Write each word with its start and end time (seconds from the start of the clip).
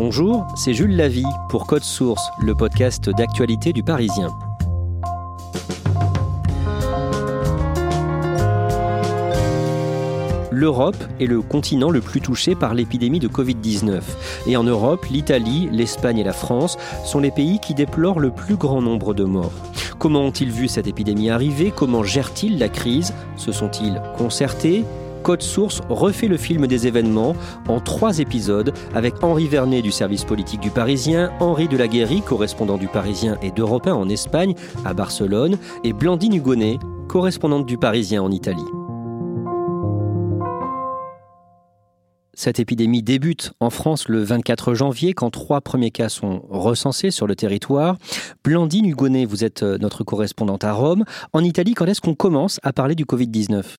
Bonjour, 0.00 0.46
c'est 0.54 0.74
Jules 0.74 0.94
Lavie 0.94 1.26
pour 1.48 1.66
Code 1.66 1.82
Source, 1.82 2.30
le 2.40 2.54
podcast 2.54 3.10
d'actualité 3.10 3.72
du 3.72 3.82
Parisien. 3.82 4.28
L'Europe 10.52 10.94
est 11.18 11.26
le 11.26 11.42
continent 11.42 11.90
le 11.90 12.00
plus 12.00 12.20
touché 12.20 12.54
par 12.54 12.74
l'épidémie 12.74 13.18
de 13.18 13.26
Covid-19. 13.26 14.02
Et 14.46 14.56
en 14.56 14.62
Europe, 14.62 15.04
l'Italie, 15.10 15.68
l'Espagne 15.72 16.18
et 16.18 16.24
la 16.24 16.32
France 16.32 16.78
sont 17.04 17.18
les 17.18 17.32
pays 17.32 17.58
qui 17.58 17.74
déplorent 17.74 18.20
le 18.20 18.30
plus 18.30 18.54
grand 18.54 18.80
nombre 18.80 19.14
de 19.14 19.24
morts. 19.24 19.50
Comment 19.98 20.20
ont-ils 20.20 20.52
vu 20.52 20.68
cette 20.68 20.86
épidémie 20.86 21.28
arriver? 21.28 21.72
Comment 21.74 22.04
gèrent-ils 22.04 22.56
la 22.56 22.68
crise? 22.68 23.14
Se 23.36 23.50
sont-ils 23.50 24.00
concertés? 24.16 24.84
Code 25.28 25.42
Source 25.42 25.82
refait 25.90 26.26
le 26.26 26.38
film 26.38 26.66
des 26.66 26.86
événements 26.86 27.36
en 27.68 27.80
trois 27.80 28.18
épisodes 28.18 28.72
avec 28.94 29.22
Henri 29.22 29.46
Vernet 29.46 29.82
du 29.82 29.90
service 29.90 30.24
politique 30.24 30.60
du 30.60 30.70
Parisien, 30.70 31.30
Henri 31.38 31.68
Delaguerry, 31.68 32.22
correspondant 32.22 32.78
du 32.78 32.88
Parisien 32.88 33.36
et 33.42 33.50
d'Europe 33.50 33.88
1 33.88 33.92
en 33.92 34.08
Espagne, 34.08 34.54
à 34.86 34.94
Barcelone, 34.94 35.58
et 35.84 35.92
Blandine 35.92 36.34
Hugonnet, 36.34 36.78
correspondante 37.08 37.66
du 37.66 37.76
Parisien 37.76 38.22
en 38.22 38.30
Italie. 38.30 38.64
Cette 42.32 42.58
épidémie 42.58 43.02
débute 43.02 43.52
en 43.60 43.68
France 43.68 44.08
le 44.08 44.22
24 44.22 44.72
janvier 44.72 45.12
quand 45.12 45.28
trois 45.28 45.60
premiers 45.60 45.90
cas 45.90 46.08
sont 46.08 46.40
recensés 46.48 47.10
sur 47.10 47.26
le 47.26 47.36
territoire. 47.36 47.98
Blandine 48.44 48.86
Hugonnet, 48.86 49.26
vous 49.26 49.44
êtes 49.44 49.62
notre 49.62 50.04
correspondante 50.04 50.64
à 50.64 50.72
Rome. 50.72 51.04
En 51.34 51.44
Italie, 51.44 51.74
quand 51.74 51.84
est-ce 51.84 52.00
qu'on 52.00 52.14
commence 52.14 52.60
à 52.62 52.72
parler 52.72 52.94
du 52.94 53.04
Covid-19 53.04 53.74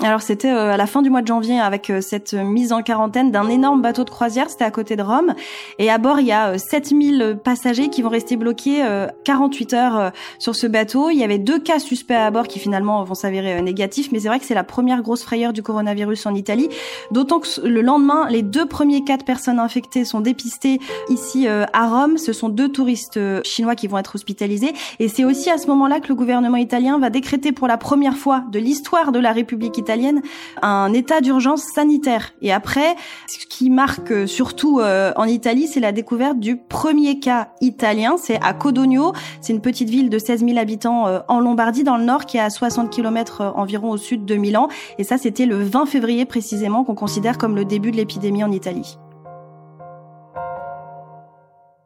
alors 0.00 0.22
c'était 0.22 0.50
euh, 0.50 0.72
à 0.72 0.76
la 0.76 0.86
fin 0.86 1.02
du 1.02 1.10
mois 1.10 1.20
de 1.20 1.26
janvier 1.26 1.60
avec 1.60 1.90
euh, 1.90 2.00
cette 2.00 2.32
mise 2.32 2.72
en 2.72 2.82
quarantaine 2.82 3.30
d'un 3.30 3.48
énorme 3.48 3.82
bateau 3.82 4.04
de 4.04 4.10
croisière, 4.10 4.48
c'était 4.48 4.64
à 4.64 4.70
côté 4.70 4.96
de 4.96 5.02
Rome. 5.02 5.34
Et 5.78 5.90
à 5.90 5.98
bord, 5.98 6.18
il 6.18 6.26
y 6.26 6.32
a 6.32 6.58
7000 6.58 7.22
euh, 7.22 7.34
passagers 7.34 7.88
qui 7.88 8.00
vont 8.00 8.08
rester 8.08 8.36
bloqués 8.36 8.82
48 9.24 9.74
heures 9.74 10.12
sur 10.38 10.54
ce 10.54 10.66
bateau. 10.66 11.10
Il 11.10 11.18
y 11.18 11.24
avait 11.24 11.38
deux 11.38 11.58
cas 11.58 11.78
suspects 11.78 12.14
à 12.14 12.30
bord 12.30 12.48
qui 12.48 12.58
finalement 12.58 13.04
vont 13.04 13.14
s'avérer 13.14 13.60
négatifs, 13.62 14.10
mais 14.12 14.20
c'est 14.20 14.28
vrai 14.28 14.38
que 14.38 14.46
c'est 14.46 14.54
la 14.54 14.64
première 14.64 15.02
grosse 15.02 15.22
frayeur 15.22 15.52
du 15.52 15.62
coronavirus 15.62 16.26
en 16.26 16.34
Italie. 16.34 16.68
D'autant 17.10 17.40
que 17.40 17.66
le 17.66 17.82
lendemain, 17.82 18.28
les 18.28 18.42
deux 18.42 18.66
premiers 18.66 19.04
cas 19.04 19.16
de 19.16 19.24
personnes 19.24 19.58
infectées 19.58 20.04
sont 20.04 20.20
dépistés 20.20 20.80
ici 21.08 21.46
à 21.48 21.88
Rome. 21.88 22.18
Ce 22.18 22.32
sont 22.32 22.48
deux 22.48 22.70
touristes 22.70 23.20
chinois 23.44 23.74
qui 23.74 23.86
vont 23.86 23.98
être 23.98 24.14
hospitalisés. 24.14 24.72
Et 24.98 25.08
c'est 25.08 25.24
aussi 25.24 25.50
à 25.50 25.58
ce 25.58 25.66
moment-là 25.68 26.00
que 26.00 26.08
le 26.08 26.14
gouvernement 26.14 26.56
italien 26.56 26.98
va 26.98 27.10
décréter 27.10 27.52
pour 27.52 27.68
la 27.68 27.76
première 27.76 28.16
fois 28.16 28.44
de 28.50 28.58
l'histoire 28.58 29.12
de 29.12 29.18
la 29.18 29.32
République 29.32 29.78
italienne 29.82 30.22
un 30.62 30.92
état 30.92 31.20
d'urgence 31.20 31.62
sanitaire. 31.74 32.32
Et 32.40 32.52
après, 32.52 32.94
ce 33.26 33.46
qui 33.46 33.68
marque 33.70 34.28
surtout 34.28 34.80
euh, 34.80 35.12
en 35.16 35.24
Italie, 35.24 35.66
c'est 35.66 35.80
la 35.80 35.92
découverte 35.92 36.38
du 36.38 36.56
premier 36.56 37.18
cas 37.18 37.48
italien. 37.60 38.16
C'est 38.16 38.40
à 38.42 38.54
Codogno. 38.54 39.12
C'est 39.40 39.52
une 39.52 39.60
petite 39.60 39.90
ville 39.90 40.08
de 40.08 40.18
16 40.18 40.44
000 40.44 40.58
habitants 40.58 41.06
euh, 41.06 41.20
en 41.28 41.40
Lombardie, 41.40 41.84
dans 41.84 41.96
le 41.96 42.04
nord, 42.04 42.26
qui 42.26 42.36
est 42.36 42.40
à 42.40 42.50
60 42.50 42.90
km 42.90 43.40
euh, 43.40 43.50
environ 43.54 43.90
au 43.90 43.96
sud 43.96 44.24
de 44.24 44.34
Milan. 44.36 44.68
Et 44.98 45.04
ça, 45.04 45.18
c'était 45.18 45.46
le 45.46 45.62
20 45.62 45.86
février 45.86 46.24
précisément 46.24 46.84
qu'on 46.84 46.94
considère 46.94 47.38
comme 47.38 47.56
le 47.56 47.64
début 47.64 47.90
de 47.90 47.96
l'épidémie 47.96 48.44
en 48.44 48.52
Italie. 48.52 48.98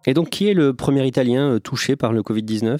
Et 0.07 0.15
donc, 0.15 0.29
qui 0.31 0.49
est 0.49 0.55
le 0.55 0.73
premier 0.73 1.05
Italien 1.07 1.59
touché 1.63 1.97
par 1.97 2.13
le 2.13 2.23
Covid-19 2.23 2.79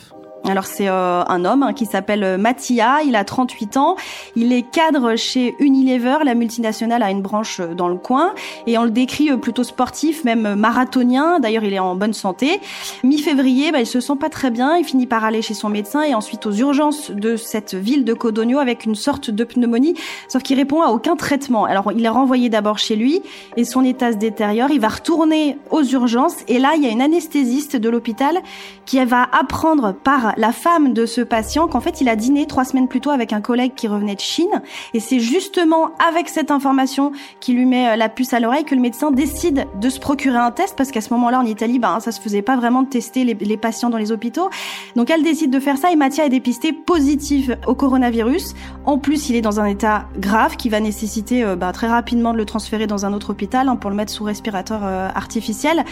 alors 0.49 0.67
c'est 0.67 0.89
euh, 0.89 1.25
un 1.27 1.45
homme 1.45 1.65
hein, 1.65 1.73
qui 1.73 1.87
s'appelle 1.87 2.23
euh, 2.23 2.39
Mattia, 2.39 3.03
il 3.05 3.17
a 3.17 3.25
38 3.25 3.77
ans, 3.79 3.97
il 4.37 4.53
est 4.53 4.63
cadre 4.63 5.17
chez 5.17 5.57
Unilever, 5.59 6.19
la 6.25 6.35
multinationale 6.35 7.03
a 7.03 7.11
une 7.11 7.21
branche 7.21 7.59
euh, 7.59 7.75
dans 7.75 7.89
le 7.89 7.97
coin, 7.97 8.33
et 8.69 8.79
on 8.79 8.85
le 8.85 8.91
décrit 8.91 9.37
plutôt 9.39 9.65
sportif, 9.65 10.23
même 10.23 10.55
marathonien, 10.55 11.41
d'ailleurs 11.41 11.65
il 11.65 11.75
est 11.75 11.81
en 11.81 11.97
bonne 11.97 12.13
santé. 12.13 12.61
Mi-février, 13.03 13.73
bah, 13.73 13.81
il 13.81 13.87
se 13.87 13.99
sent 13.99 14.15
pas 14.21 14.29
très 14.29 14.53
bien, 14.53 14.77
il 14.77 14.85
finit 14.85 15.07
par 15.07 15.25
aller 15.25 15.43
chez 15.43 15.55
son 15.55 15.69
médecin 15.69 16.03
et 16.03 16.15
ensuite 16.15 16.47
aux 16.47 16.53
urgences 16.53 17.11
de 17.11 17.37
cette 17.37 17.75
ville 17.75 18.05
de 18.05 18.15
Codogno 18.15 18.61
avec 18.61 18.85
une 18.85 18.95
sorte 18.95 19.31
de 19.31 19.43
pneumonie, 19.43 19.95
sauf 20.29 20.45
qu'il 20.45 20.57
répond 20.57 20.81
à 20.81 20.91
aucun 20.91 21.17
traitement. 21.17 21.65
Alors 21.65 21.91
il 21.93 22.05
est 22.05 22.09
renvoyé 22.09 22.49
d'abord 22.51 22.79
chez 22.79 22.95
lui 22.95 23.21
et 23.57 23.65
son 23.65 23.83
état 23.83 24.13
se 24.13 24.19
détériore, 24.19 24.71
il 24.71 24.81
va 24.81 24.89
retourner 24.89 25.59
aux 25.71 25.83
urgences. 25.83 26.37
Et 26.47 26.61
là 26.61 26.75
il 26.77 26.85
y 26.85 26.87
a 26.87 26.91
une 26.91 27.03
anesthésiste 27.03 27.75
de 27.75 27.89
l'hôpital 27.89 28.41
qui 28.85 29.05
va 29.05 29.27
apprendre 29.33 29.93
par 29.93 30.36
la 30.37 30.53
femme 30.53 30.93
de 30.93 31.07
ce 31.07 31.21
patient 31.21 31.69
qu'en 31.69 31.81
fait 31.81 32.01
il 32.01 32.09
a 32.09 32.17
dîné 32.17 32.47
trois 32.47 32.65
semaines 32.65 32.89
plus 32.89 33.01
tôt 33.01 33.11
avec 33.11 33.33
un 33.33 33.41
collègue 33.41 33.73
qui 33.75 33.89
revenait 33.89 34.15
de 34.15 34.21
Chine. 34.21 34.63
Et 34.95 35.01
c'est 35.01 35.21
justement 35.21 35.91
avec 36.07 36.29
cette 36.29 36.51
information 36.51 37.13
qui 37.41 37.53
lui 37.53 37.65
met 37.65 37.89
euh, 37.89 37.97
la 37.97 38.09
puce 38.09 38.33
à 38.33 38.41
l'oreille 38.41 38.65
que 38.65 38.75
le 38.75 38.81
médecin 38.81 39.11
décide 39.11 39.67
de 39.81 39.89
se 39.89 39.99
procurer 39.99 40.37
un 40.37 40.51
test 40.51 40.75
parce 40.77 40.91
qu'à 40.91 41.01
ce 41.01 41.13
moment-là 41.15 41.41
en 41.41 41.45
Italie 41.45 41.79
ben 41.79 42.01
ça 42.01 42.13
se 42.13 42.21
faisait 42.21 42.43
pas 42.43 42.57
vraiment 42.57 42.83
de 42.83 42.89
tester 42.89 43.25
les, 43.25 43.57
patients 43.57 43.91
dans 43.91 43.99
les 43.99 44.13
hôpitaux. 44.13 44.51
Donc 44.97 45.11
elle 45.11 45.23
décide 45.23 45.51
de 45.51 45.61
faire 45.61 45.79
ça 45.79 45.91
et 45.91 45.97
Mathia 45.97 46.27
est 46.27 46.31
dépisté 46.31 46.73
positive 46.73 47.57
au 47.67 47.75
coronavirus. 47.75 48.55
En 48.85 48.99
plus 48.99 49.29
il 49.29 49.37
est 49.37 49.41
dans 49.41 49.61
un 49.61 49.67
état 49.67 50.07
grave 50.19 50.57
qui 50.57 50.69
va 50.69 50.81
nécessiter 50.81 51.43
euh, 51.43 51.57
ben, 51.57 51.73
très 51.73 51.89
rapidement 51.89 52.33
de 52.33 52.39
le 52.39 52.45
transférer 52.45 52.87
dans 52.87 53.07
un 53.07 53.13
autre 53.13 53.31
hôpital 53.31 53.69
hein, 53.69 53.77
pour 53.77 53.91
le 53.91 53.97
mettre 53.97 54.13
sous 54.13 54.25
respirateur 54.25 54.81
euh, 54.85 55.09
artificiel. 55.15 55.85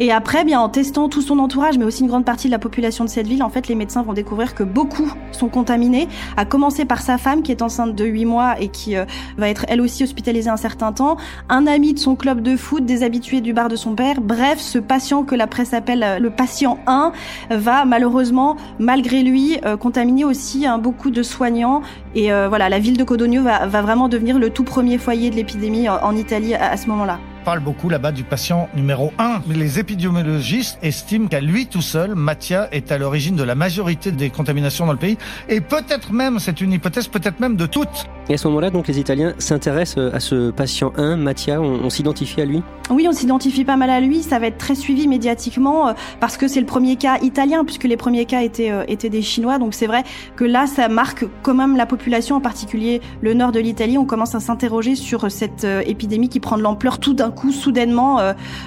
Et 0.00 0.10
après 0.12 0.44
bien 0.44 0.60
en 0.60 0.68
testant 0.68 1.08
tout 1.08 1.22
son 1.22 1.38
entourage 1.38 1.78
mais 1.78 1.84
aussi 1.84 2.02
une 2.02 2.08
grande 2.08 2.24
partie 2.24 2.48
de 2.48 2.52
la 2.52 2.58
population 2.58 3.04
de 3.04 3.10
cette 3.10 3.26
ville 3.26 3.42
en 3.42 3.50
fait 3.50 3.68
les 3.68 3.74
médecins 3.74 3.91
vont 4.00 4.14
découvrir 4.14 4.54
que 4.54 4.62
beaucoup 4.62 5.12
sont 5.32 5.48
contaminés, 5.48 6.08
à 6.38 6.46
commencer 6.46 6.86
par 6.86 7.02
sa 7.02 7.18
femme 7.18 7.42
qui 7.42 7.52
est 7.52 7.60
enceinte 7.60 7.94
de 7.94 8.04
8 8.04 8.24
mois 8.24 8.60
et 8.60 8.68
qui 8.68 8.96
euh, 8.96 9.04
va 9.36 9.50
être 9.50 9.66
elle 9.68 9.80
aussi 9.82 10.04
hospitalisée 10.04 10.48
un 10.48 10.56
certain 10.56 10.92
temps, 10.92 11.18
un 11.50 11.66
ami 11.66 11.92
de 11.92 11.98
son 11.98 12.16
club 12.16 12.40
de 12.40 12.56
foot, 12.56 12.86
des 12.86 13.02
habitués 13.02 13.40
du 13.40 13.52
bar 13.52 13.68
de 13.68 13.76
son 13.76 13.94
père. 13.94 14.20
Bref, 14.20 14.58
ce 14.58 14.78
patient 14.78 15.24
que 15.24 15.34
la 15.34 15.46
presse 15.46 15.74
appelle 15.74 16.02
euh, 16.02 16.18
le 16.18 16.30
patient 16.30 16.78
1 16.86 17.12
va 17.50 17.84
malheureusement, 17.84 18.56
malgré 18.78 19.22
lui, 19.22 19.58
euh, 19.66 19.76
contaminer 19.76 20.24
aussi 20.24 20.66
hein, 20.66 20.78
beaucoup 20.78 21.10
de 21.10 21.22
soignants. 21.22 21.82
Et 22.14 22.30
voilà, 22.30 22.68
la 22.68 22.78
ville 22.78 22.98
de 22.98 23.04
Codogno 23.04 23.42
va, 23.42 23.66
vraiment 23.66 24.08
devenir 24.08 24.38
le 24.38 24.50
tout 24.50 24.64
premier 24.64 24.98
foyer 24.98 25.30
de 25.30 25.36
l'épidémie 25.36 25.88
en, 25.88 26.14
Italie 26.14 26.54
à 26.54 26.76
ce 26.76 26.88
moment-là 26.88 27.18
parle 27.42 27.60
beaucoup 27.60 27.88
là-bas 27.88 28.12
du 28.12 28.24
patient 28.24 28.68
numéro 28.74 29.12
1. 29.18 29.42
Les 29.48 29.78
épidémiologistes 29.78 30.78
estiment 30.82 31.28
qu'à 31.28 31.40
lui 31.40 31.66
tout 31.66 31.82
seul, 31.82 32.14
Mathia 32.14 32.68
est 32.72 32.92
à 32.92 32.98
l'origine 32.98 33.36
de 33.36 33.42
la 33.42 33.54
majorité 33.54 34.12
des 34.12 34.30
contaminations 34.30 34.86
dans 34.86 34.92
le 34.92 34.98
pays. 34.98 35.18
Et 35.48 35.60
peut-être 35.60 36.12
même, 36.12 36.38
c'est 36.38 36.60
une 36.60 36.72
hypothèse, 36.72 37.08
peut-être 37.08 37.40
même 37.40 37.56
de 37.56 37.66
toutes. 37.66 38.06
Et 38.28 38.34
à 38.34 38.36
ce 38.38 38.46
moment-là, 38.48 38.70
donc, 38.70 38.86
les 38.86 39.00
Italiens 39.00 39.34
s'intéressent 39.38 40.12
à 40.14 40.20
ce 40.20 40.50
patient 40.50 40.92
1, 40.96 41.16
Mathia. 41.16 41.60
On, 41.60 41.90
s'identifie 41.90 42.40
à 42.40 42.44
lui? 42.44 42.62
Oui, 42.90 43.06
on 43.08 43.12
s'identifie 43.12 43.64
pas 43.64 43.76
mal 43.76 43.90
à 43.90 44.00
lui. 44.00 44.22
Ça 44.22 44.38
va 44.38 44.46
être 44.46 44.58
très 44.58 44.76
suivi 44.76 45.08
médiatiquement 45.08 45.88
euh, 45.88 45.92
parce 46.20 46.36
que 46.36 46.46
c'est 46.46 46.60
le 46.60 46.66
premier 46.66 46.96
cas 46.96 47.18
italien, 47.20 47.64
puisque 47.64 47.84
les 47.84 47.96
premiers 47.96 48.24
cas 48.24 48.42
étaient, 48.42 48.70
euh, 48.70 48.84
étaient 48.86 49.10
des 49.10 49.22
Chinois. 49.22 49.58
Donc 49.58 49.74
c'est 49.74 49.88
vrai 49.88 50.04
que 50.36 50.44
là, 50.44 50.66
ça 50.66 50.88
marque 50.88 51.24
quand 51.42 51.54
même 51.54 51.76
la 51.76 51.86
population, 51.86 52.36
en 52.36 52.40
particulier 52.40 53.00
le 53.20 53.34
nord 53.34 53.50
de 53.50 53.58
l'Italie. 53.58 53.98
On 53.98 54.04
commence 54.04 54.34
à 54.34 54.40
s'interroger 54.40 54.94
sur 54.94 55.30
cette 55.30 55.64
euh, 55.64 55.82
épidémie 55.84 56.28
qui 56.28 56.38
prend 56.38 56.56
de 56.56 56.62
l'ampleur 56.62 57.00
tout 57.00 57.14
d'un 57.14 57.31
coup, 57.32 57.52
soudainement, 57.52 58.20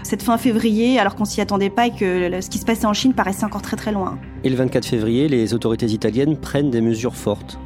cette 0.03 0.21
fin 0.21 0.37
février, 0.37 0.99
alors 0.99 1.15
qu'on 1.15 1.25
s'y 1.25 1.41
attendait 1.41 1.69
pas 1.69 1.87
et 1.87 1.91
que 1.91 2.41
ce 2.41 2.49
qui 2.49 2.57
se 2.57 2.65
passait 2.65 2.85
en 2.85 2.93
Chine 2.93 3.13
paraissait 3.13 3.45
encore 3.45 3.61
très 3.61 3.77
très 3.77 3.91
loin. 3.91 4.17
Et 4.43 4.49
le 4.49 4.55
24 4.55 4.85
février, 4.85 5.27
les 5.27 5.53
autorités 5.53 5.87
italiennes 5.87 6.37
prennent 6.37 6.69
des 6.69 6.81
mesures 6.81 7.15
fortes. 7.15 7.57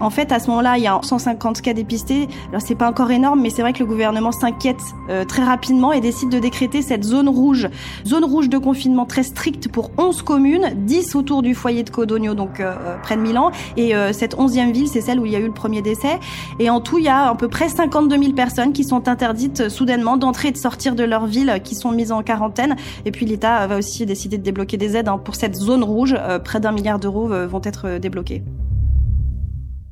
En 0.00 0.10
fait, 0.10 0.32
à 0.32 0.38
ce 0.38 0.48
moment-là, 0.48 0.76
il 0.76 0.84
y 0.84 0.86
a 0.86 0.98
150 1.02 1.62
cas 1.62 1.72
dépistés. 1.72 2.28
Alors 2.50 2.60
c'est 2.60 2.74
pas 2.74 2.88
encore 2.88 3.10
énorme, 3.10 3.40
mais 3.40 3.50
c'est 3.50 3.62
vrai 3.62 3.72
que 3.72 3.78
le 3.78 3.86
gouvernement 3.86 4.32
s'inquiète 4.32 4.80
euh, 5.08 5.24
très 5.24 5.42
rapidement 5.42 5.92
et 5.92 6.00
décide 6.00 6.28
de 6.28 6.38
décréter 6.38 6.82
cette 6.82 7.04
zone 7.04 7.28
rouge, 7.28 7.68
zone 8.06 8.24
rouge 8.24 8.48
de 8.48 8.58
confinement 8.58 9.06
très 9.06 9.22
stricte 9.22 9.68
pour 9.68 9.90
11 9.98 10.22
communes, 10.22 10.72
10 10.76 11.14
autour 11.14 11.42
du 11.42 11.54
foyer 11.54 11.82
de 11.82 11.90
Codogno, 11.90 12.34
donc 12.34 12.60
euh, 12.60 12.74
euh, 12.86 12.96
près 13.02 13.16
de 13.16 13.22
Milan, 13.22 13.50
et 13.76 13.92
cette 14.12 14.36
11e 14.36 14.72
ville, 14.72 14.88
c'est 14.88 15.00
celle 15.00 15.20
où 15.20 15.26
il 15.26 15.32
y 15.32 15.36
a 15.36 15.38
eu 15.38 15.46
le 15.46 15.52
premier 15.52 15.80
décès. 15.82 16.18
Et 16.58 16.70
en 16.70 16.80
tout, 16.80 16.98
il 16.98 17.04
y 17.04 17.08
a 17.08 17.30
à 17.30 17.34
peu 17.34 17.48
près 17.48 17.68
52 17.68 18.18
000 18.18 18.32
personnes 18.32 18.72
qui 18.72 18.84
sont 18.84 19.08
interdites 19.08 19.68
soudainement 19.68 20.16
d'entrer 20.16 20.48
et 20.48 20.52
de 20.52 20.56
sortir 20.56 20.94
de 20.94 21.04
leur 21.04 21.26
ville, 21.26 21.60
qui 21.62 21.74
sont 21.74 21.92
mises 21.92 22.12
en 22.12 22.22
quarantaine. 22.22 22.76
Et 23.04 23.10
puis 23.10 23.26
l'État 23.26 23.66
va 23.66 23.78
aussi 23.78 24.04
décider 24.06 24.38
de 24.38 24.42
débloquer 24.42 24.76
des 24.76 24.96
aides 24.96 25.08
hein, 25.08 25.18
pour 25.18 25.34
cette 25.34 25.54
zone 25.54 25.84
rouge. 25.84 26.15
Près 26.44 26.60
d'un 26.60 26.72
milliard 26.72 26.98
d'euros 26.98 27.28
vont 27.28 27.60
être 27.64 27.98
débloqués. 27.98 28.42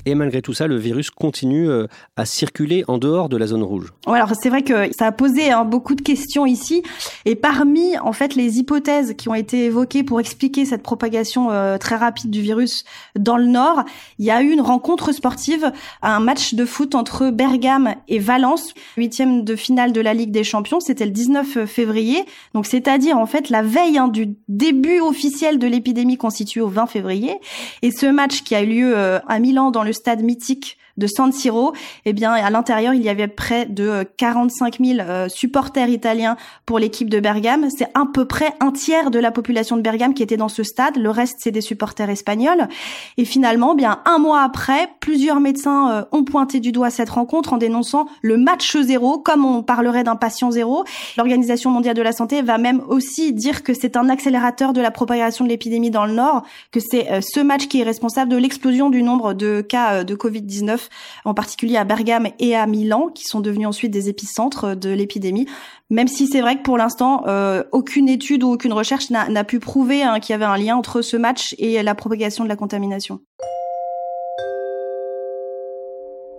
Et 0.06 0.14
malgré 0.14 0.42
tout 0.42 0.52
ça, 0.52 0.66
le 0.66 0.76
virus 0.76 1.10
continue 1.10 1.68
euh, 1.68 1.86
à 2.16 2.26
circuler 2.26 2.84
en 2.88 2.98
dehors 2.98 3.28
de 3.28 3.36
la 3.36 3.46
zone 3.46 3.62
rouge. 3.62 3.92
Alors 4.06 4.32
c'est 4.40 4.50
vrai 4.50 4.62
que 4.62 4.92
ça 4.92 5.06
a 5.06 5.12
posé 5.12 5.50
hein, 5.50 5.64
beaucoup 5.64 5.94
de 5.94 6.02
questions 6.02 6.44
ici. 6.44 6.82
Et 7.24 7.34
parmi 7.34 7.96
en 7.98 8.12
fait 8.12 8.34
les 8.34 8.58
hypothèses 8.58 9.14
qui 9.16 9.28
ont 9.28 9.34
été 9.34 9.64
évoquées 9.64 10.02
pour 10.02 10.20
expliquer 10.20 10.66
cette 10.66 10.82
propagation 10.82 11.50
euh, 11.50 11.78
très 11.78 11.96
rapide 11.96 12.30
du 12.30 12.42
virus 12.42 12.84
dans 13.18 13.38
le 13.38 13.46
nord, 13.46 13.84
il 14.18 14.26
y 14.26 14.30
a 14.30 14.42
eu 14.42 14.50
une 14.50 14.60
rencontre 14.60 15.12
sportive, 15.12 15.72
un 16.02 16.20
match 16.20 16.54
de 16.54 16.64
foot 16.66 16.94
entre 16.94 17.30
Bergame 17.30 17.94
et 18.08 18.18
Valence, 18.18 18.74
huitième 18.96 19.44
de 19.44 19.56
finale 19.56 19.92
de 19.92 20.00
la 20.00 20.12
Ligue 20.12 20.30
des 20.30 20.44
Champions. 20.44 20.80
C'était 20.80 21.06
le 21.06 21.12
19 21.12 21.64
février, 21.64 22.24
donc 22.52 22.66
c'est-à-dire 22.66 23.16
en 23.16 23.26
fait 23.26 23.48
la 23.48 23.62
veille 23.62 23.96
hein, 23.96 24.08
du 24.08 24.34
début 24.48 25.00
officiel 25.00 25.58
de 25.58 25.66
l'épidémie 25.66 26.18
constituée 26.18 26.60
au 26.60 26.68
20 26.68 26.86
février. 26.86 27.38
Et 27.80 27.90
ce 27.90 28.06
match 28.06 28.42
qui 28.42 28.54
a 28.54 28.62
eu 28.62 28.66
lieu 28.66 28.92
euh, 28.96 29.18
à 29.28 29.38
Milan 29.38 29.70
dans 29.70 29.82
le 29.82 29.93
stade 29.94 30.22
mythique 30.22 30.76
de 30.96 31.06
San 31.06 31.32
Siro, 31.32 31.72
eh 32.04 32.12
bien, 32.12 32.32
à 32.32 32.50
l'intérieur, 32.50 32.94
il 32.94 33.02
y 33.02 33.08
avait 33.08 33.28
près 33.28 33.66
de 33.66 34.04
45 34.16 34.78
000 34.80 35.00
euh, 35.00 35.28
supporters 35.28 35.88
italiens 35.88 36.36
pour 36.66 36.78
l'équipe 36.78 37.10
de 37.10 37.20
Bergame. 37.20 37.68
C'est 37.76 37.88
à 37.94 38.04
peu 38.12 38.24
près 38.26 38.54
un 38.60 38.70
tiers 38.70 39.10
de 39.10 39.18
la 39.18 39.30
population 39.30 39.76
de 39.76 39.82
Bergame 39.82 40.14
qui 40.14 40.22
était 40.22 40.36
dans 40.36 40.48
ce 40.48 40.62
stade. 40.62 40.96
Le 40.96 41.10
reste, 41.10 41.36
c'est 41.40 41.50
des 41.50 41.60
supporters 41.60 42.08
espagnols. 42.10 42.68
Et 43.16 43.24
finalement, 43.24 43.72
eh 43.74 43.76
bien, 43.76 44.00
un 44.04 44.18
mois 44.18 44.42
après, 44.42 44.88
plusieurs 45.00 45.40
médecins 45.40 45.90
euh, 45.90 46.04
ont 46.12 46.24
pointé 46.24 46.60
du 46.60 46.70
doigt 46.70 46.90
cette 46.90 47.10
rencontre 47.10 47.52
en 47.52 47.58
dénonçant 47.58 48.06
le 48.22 48.36
match 48.36 48.76
zéro, 48.76 49.18
comme 49.18 49.44
on 49.44 49.62
parlerait 49.62 50.04
d'un 50.04 50.16
patient 50.16 50.50
zéro. 50.50 50.84
L'Organisation 51.16 51.70
mondiale 51.70 51.96
de 51.96 52.02
la 52.02 52.12
santé 52.12 52.42
va 52.42 52.58
même 52.58 52.82
aussi 52.88 53.32
dire 53.32 53.62
que 53.62 53.74
c'est 53.74 53.96
un 53.96 54.08
accélérateur 54.08 54.72
de 54.72 54.80
la 54.80 54.90
propagation 54.90 55.44
de 55.44 55.50
l'épidémie 55.50 55.90
dans 55.90 56.06
le 56.06 56.12
Nord, 56.12 56.44
que 56.70 56.80
c'est 56.80 57.10
euh, 57.10 57.20
ce 57.20 57.40
match 57.40 57.66
qui 57.66 57.80
est 57.80 57.84
responsable 57.84 58.30
de 58.30 58.36
l'explosion 58.36 58.90
du 58.90 59.02
nombre 59.02 59.34
de 59.34 59.60
cas 59.60 60.04
de 60.04 60.14
Covid-19 60.14 60.83
en 61.24 61.34
particulier 61.34 61.76
à 61.76 61.84
Bergame 61.84 62.28
et 62.38 62.54
à 62.54 62.66
Milan, 62.66 63.08
qui 63.14 63.24
sont 63.24 63.40
devenus 63.40 63.68
ensuite 63.68 63.90
des 63.90 64.08
épicentres 64.08 64.76
de 64.76 64.90
l'épidémie. 64.90 65.46
Même 65.90 66.08
si 66.08 66.26
c'est 66.26 66.40
vrai 66.40 66.56
que 66.56 66.62
pour 66.62 66.78
l'instant, 66.78 67.24
euh, 67.26 67.62
aucune 67.72 68.08
étude 68.08 68.42
ou 68.42 68.52
aucune 68.52 68.72
recherche 68.72 69.10
n'a 69.10 69.44
pu 69.44 69.60
prouver 69.60 70.02
hein, 70.02 70.20
qu'il 70.20 70.32
y 70.32 70.34
avait 70.34 70.44
un 70.44 70.56
lien 70.56 70.76
entre 70.76 71.02
ce 71.02 71.16
match 71.16 71.54
et 71.58 71.82
la 71.82 71.94
propagation 71.94 72.44
de 72.44 72.48
la 72.48 72.56
contamination. 72.56 73.20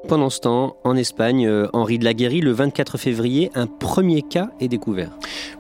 Pendant 0.07 0.29
ce 0.29 0.39
temps, 0.39 0.77
en 0.83 0.95
Espagne, 0.95 1.47
euh, 1.47 1.67
Henri 1.73 1.97
de 1.97 2.05
la 2.05 2.13
Guéry, 2.13 2.39
le 2.39 2.51
24 2.51 2.97
février, 2.99 3.49
un 3.55 3.65
premier 3.65 4.21
cas 4.21 4.49
est 4.59 4.67
découvert. 4.67 5.09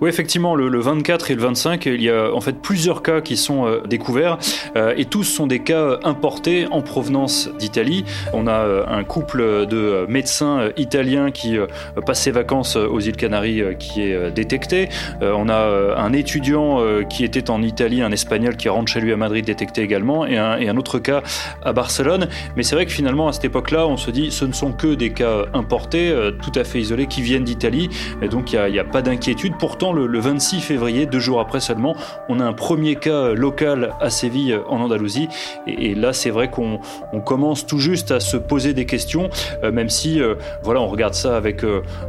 Oui, 0.01 0.09
effectivement, 0.09 0.53
le, 0.55 0.79
24 0.79 1.31
et 1.31 1.35
le 1.35 1.41
25, 1.41 1.87
il 1.87 2.01
y 2.03 2.11
a 2.11 2.31
en 2.31 2.41
fait 2.41 2.53
plusieurs 2.61 3.01
cas 3.01 3.21
qui 3.21 3.37
sont 3.37 3.65
euh, 3.65 3.81
découverts 3.87 4.37
euh, 4.75 4.93
et 4.97 5.05
tous 5.05 5.23
sont 5.23 5.47
des 5.47 5.59
cas 5.59 5.97
importés 6.03 6.67
en 6.69 6.81
provenance 6.83 7.49
d'Italie. 7.57 8.05
On 8.33 8.45
a 8.45 8.85
un 8.87 9.03
couple 9.03 9.65
de 9.65 10.05
médecins 10.07 10.69
italiens 10.77 11.31
qui 11.31 11.57
passent 12.05 12.21
ses 12.21 12.31
vacances 12.31 12.75
aux 12.75 12.99
îles 12.99 13.15
Canaries 13.15 13.63
qui 13.79 14.01
est 14.01 14.31
détecté. 14.31 14.89
on 15.21 15.49
a 15.49 15.95
un 15.97 16.13
étudiant 16.13 16.79
qui 17.09 17.23
était 17.23 17.49
en 17.49 17.61
Italie, 17.61 18.01
un 18.01 18.11
espagnol 18.11 18.57
qui 18.57 18.69
rentre 18.69 18.91
chez 18.91 18.99
lui 18.99 19.13
à 19.13 19.17
Madrid 19.17 19.45
détecté 19.45 19.81
également 19.81 20.25
et 20.25 20.37
un, 20.37 20.57
et 20.57 20.69
un 20.69 20.77
autre 20.77 20.99
cas 20.99 21.23
à 21.63 21.73
Barcelone. 21.73 22.27
Mais 22.55 22.63
c'est 22.63 22.75
vrai 22.75 22.85
que 22.85 22.91
finalement, 22.91 23.27
à 23.27 23.33
cette 23.33 23.45
époque-là, 23.45 23.87
on 23.87 23.97
se 23.97 24.11
dit 24.11 24.31
ce 24.35 24.45
ne 24.45 24.51
sont 24.51 24.73
que 24.73 24.93
des 24.93 25.11
cas 25.13 25.45
importés, 25.53 26.09
euh, 26.09 26.31
tout 26.31 26.51
à 26.59 26.63
fait 26.63 26.79
isolés, 26.79 27.07
qui 27.07 27.21
viennent 27.21 27.45
d'Italie. 27.45 27.89
Et 28.21 28.27
donc 28.27 28.51
il 28.51 28.71
n'y 28.71 28.79
a, 28.79 28.83
pas 28.83 29.01
d'inquiétude. 29.01 29.53
Pourtant, 29.57 29.93
le, 29.93 30.19
26 30.19 30.59
février, 30.59 31.05
deux 31.05 31.19
jours 31.19 31.39
après 31.39 31.59
seulement, 31.59 31.95
on 32.29 32.39
a 32.39 32.45
un 32.45 32.53
premier 32.53 32.95
cas 32.95 33.33
local 33.33 33.93
à 34.01 34.09
Séville, 34.09 34.59
en 34.67 34.81
Andalousie. 34.81 35.29
Et, 35.67 35.95
là, 35.95 36.13
c'est 36.13 36.29
vrai 36.29 36.49
qu'on 36.49 36.79
commence 37.23 37.65
tout 37.65 37.79
juste 37.79 38.11
à 38.11 38.19
se 38.19 38.35
poser 38.37 38.73
des 38.73 38.85
questions, 38.85 39.29
euh, 39.63 39.71
même 39.71 39.89
si 39.89 40.21
euh, 40.21 40.35
voilà, 40.63 40.81
on 40.81 40.87
regarde 40.87 41.13
ça 41.13 41.37
avec, 41.37 41.63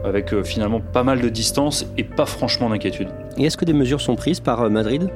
avec 0.05 0.43
finalement 0.43 0.81
pas 0.81 1.05
mal 1.05 1.21
de 1.21 1.29
distance 1.29 1.87
et 1.97 2.05
pas 2.05 2.27
franchement 2.27 2.69
d'inquiétude. 2.69 3.09
Et 3.39 3.45
est-ce 3.45 3.57
que 3.57 3.65
des 3.65 3.73
mesures 3.73 4.01
sont 4.01 4.17
prises 4.17 4.41
par 4.41 4.69
Madrid? 4.71 5.11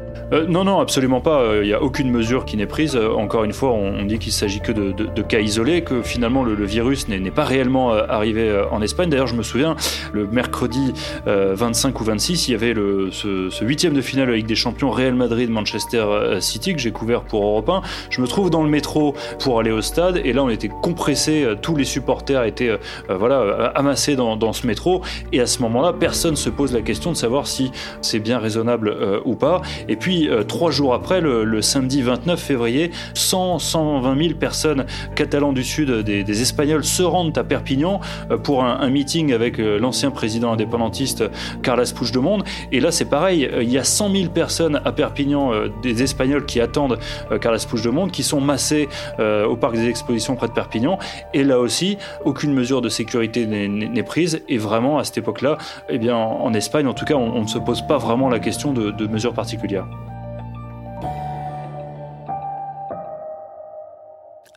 Non, 0.49 0.65
non, 0.65 0.79
absolument 0.79 1.21
pas. 1.21 1.57
Il 1.57 1.67
n'y 1.67 1.73
a 1.73 1.83
aucune 1.83 2.11
mesure 2.11 2.45
qui 2.45 2.57
n'est 2.57 2.67
prise. 2.67 2.97
Encore 2.97 3.45
une 3.45 3.53
fois, 3.53 3.73
on, 3.73 4.05
dit 4.05 4.19
qu'il 4.19 4.33
s'agit 4.33 4.61
que 4.61 4.73
de, 4.73 5.23
cas 5.23 5.41
isolés, 5.41 5.83
que 5.83 6.03
finalement 6.03 6.45
le 6.45 6.65
virus 6.65 7.00
n'est 7.09 7.31
pas 7.31 7.45
réellement 7.45 7.93
euh, 7.93 8.05
arrivé 8.09 8.49
euh, 8.49 8.69
en 8.71 8.83
Espagne. 8.83 9.11
D'ailleurs, 9.11 9.27
je 9.27 9.35
me 9.35 9.43
souviens, 9.43 9.77
le 10.13 10.27
mercredi 10.27 10.93
25 11.27 11.89
euh, 11.89 12.01
ou 12.01 12.05
26, 12.05 12.49
il 12.49 12.53
y 12.53 12.55
avait 12.55 12.73
le, 12.73 13.11
ce, 13.11 13.65
huitième 13.65 13.95
de 13.95 14.01
finale 14.01 14.29
avec 14.29 14.47
des 14.47 14.55
champions 14.55 14.91
Real 14.91 15.15
Madrid-Manchester 15.15 16.39
City 16.41 16.75
que 16.75 16.81
j'ai 16.81 16.93
couvert 16.93 17.23
pour 17.23 17.45
Europe 17.45 17.69
1. 17.69 17.83
Je 18.11 18.21
me 18.21 18.27
trouve 18.27 18.51
dans 18.51 18.63
le 18.63 18.71
métro 18.71 19.15
pour 19.39 19.61
aller 19.61 19.71
au 19.71 19.83
stade 19.83 20.21
et 20.25 20.33
là, 20.33 20.43
on 20.43 20.49
était 20.49 20.69
compressés, 20.69 21.47
tous 21.63 21.77
les 21.77 21.85
supporters 21.85 22.45
étaient 22.45 22.79
voilà, 23.09 23.73
amassés 23.75 24.17
dans, 24.17 24.53
ce 24.53 24.67
métro 24.67 25.03
et 25.33 25.41
à 25.41 25.47
ce 25.47 25.61
moment-là, 25.63 25.93
personne 25.93 26.37
se 26.37 26.51
pose 26.51 26.73
la 26.73 26.83
question 26.83 27.13
de 27.13 27.17
savoir 27.17 27.47
si 27.47 27.71
c'est 28.01 28.19
bien 28.19 28.39
raisonnable 28.39 28.97
ou 29.25 29.35
pas. 29.35 29.63
Et 29.89 29.97
puis, 29.97 30.29
trois 30.49 30.71
jours 30.71 30.95
après, 30.95 31.21
le, 31.21 31.63
samedi 31.63 32.03
29 32.03 32.41
février, 32.41 32.91
100, 33.15 33.59
120 33.59 34.23
000 34.23 34.35
personnes 34.35 34.87
catalans 35.15 35.53
du 35.53 35.65
Sud, 35.65 35.91
des 35.91 36.43
Espagnols, 36.43 36.85
se 36.91 37.03
rendent 37.03 37.37
à 37.39 37.45
Perpignan 37.45 38.01
euh, 38.31 38.37
pour 38.37 38.65
un, 38.65 38.91
meeting 38.91 39.33
avec 39.33 39.59
euh, 39.59 39.79
l'ancien 39.79 40.11
président 40.11 40.53
indépendantiste 40.53 41.25
Carles 41.63 41.87
Puigdemont. 41.95 42.39
Et 42.73 42.81
là, 42.81 42.91
c'est 42.91 43.05
pareil, 43.05 43.45
euh, 43.47 43.63
il 43.63 43.71
y 43.71 43.79
a 43.79 43.85
100 43.85 44.13
000 44.13 44.31
personnes 44.31 44.81
à 44.85 44.93
Perpignan, 44.93 45.53
des 45.83 46.03
Espagnols 46.03 46.45
qui 46.45 46.61
attendent 46.61 46.99
Carles 47.41 47.61
Puigdemont, 47.69 48.09
qui 48.09 48.23
sont 48.23 48.41
massés 48.41 48.89
au 49.19 49.57
parc 49.57 49.75
des 49.75 49.89
expositions 49.89 50.35
près 50.37 50.49
de 50.49 50.53
Perpignan. 50.53 50.99
Et 51.35 51.45
là 51.45 51.61
aussi, 51.61 51.99
aucune 52.25 52.53
mesure 52.53 52.81
de 52.81 52.89
sécurité 52.89 53.47
n'est 53.47 54.03
prise. 54.03 54.43
Et 54.49 54.59
vraiment, 54.59 54.99
à 54.99 55.05
cette 55.05 55.19
époque-là, 55.19 55.59
eh 55.89 55.99
bien, 55.99 56.17
en 56.17 56.53
Espagne, 56.55 56.87
en 56.87 56.95
tout 56.95 57.05
cas, 57.05 57.15
on, 57.15 57.43
ne 57.43 57.47
se 57.47 57.59
pose 57.59 57.83
pas 57.87 57.99
vraiment 57.99 58.29
la 58.29 58.39
question 58.39 58.73
de, 58.73 58.91
de 58.91 59.07
mesures 59.07 59.35
particulières. 59.35 59.87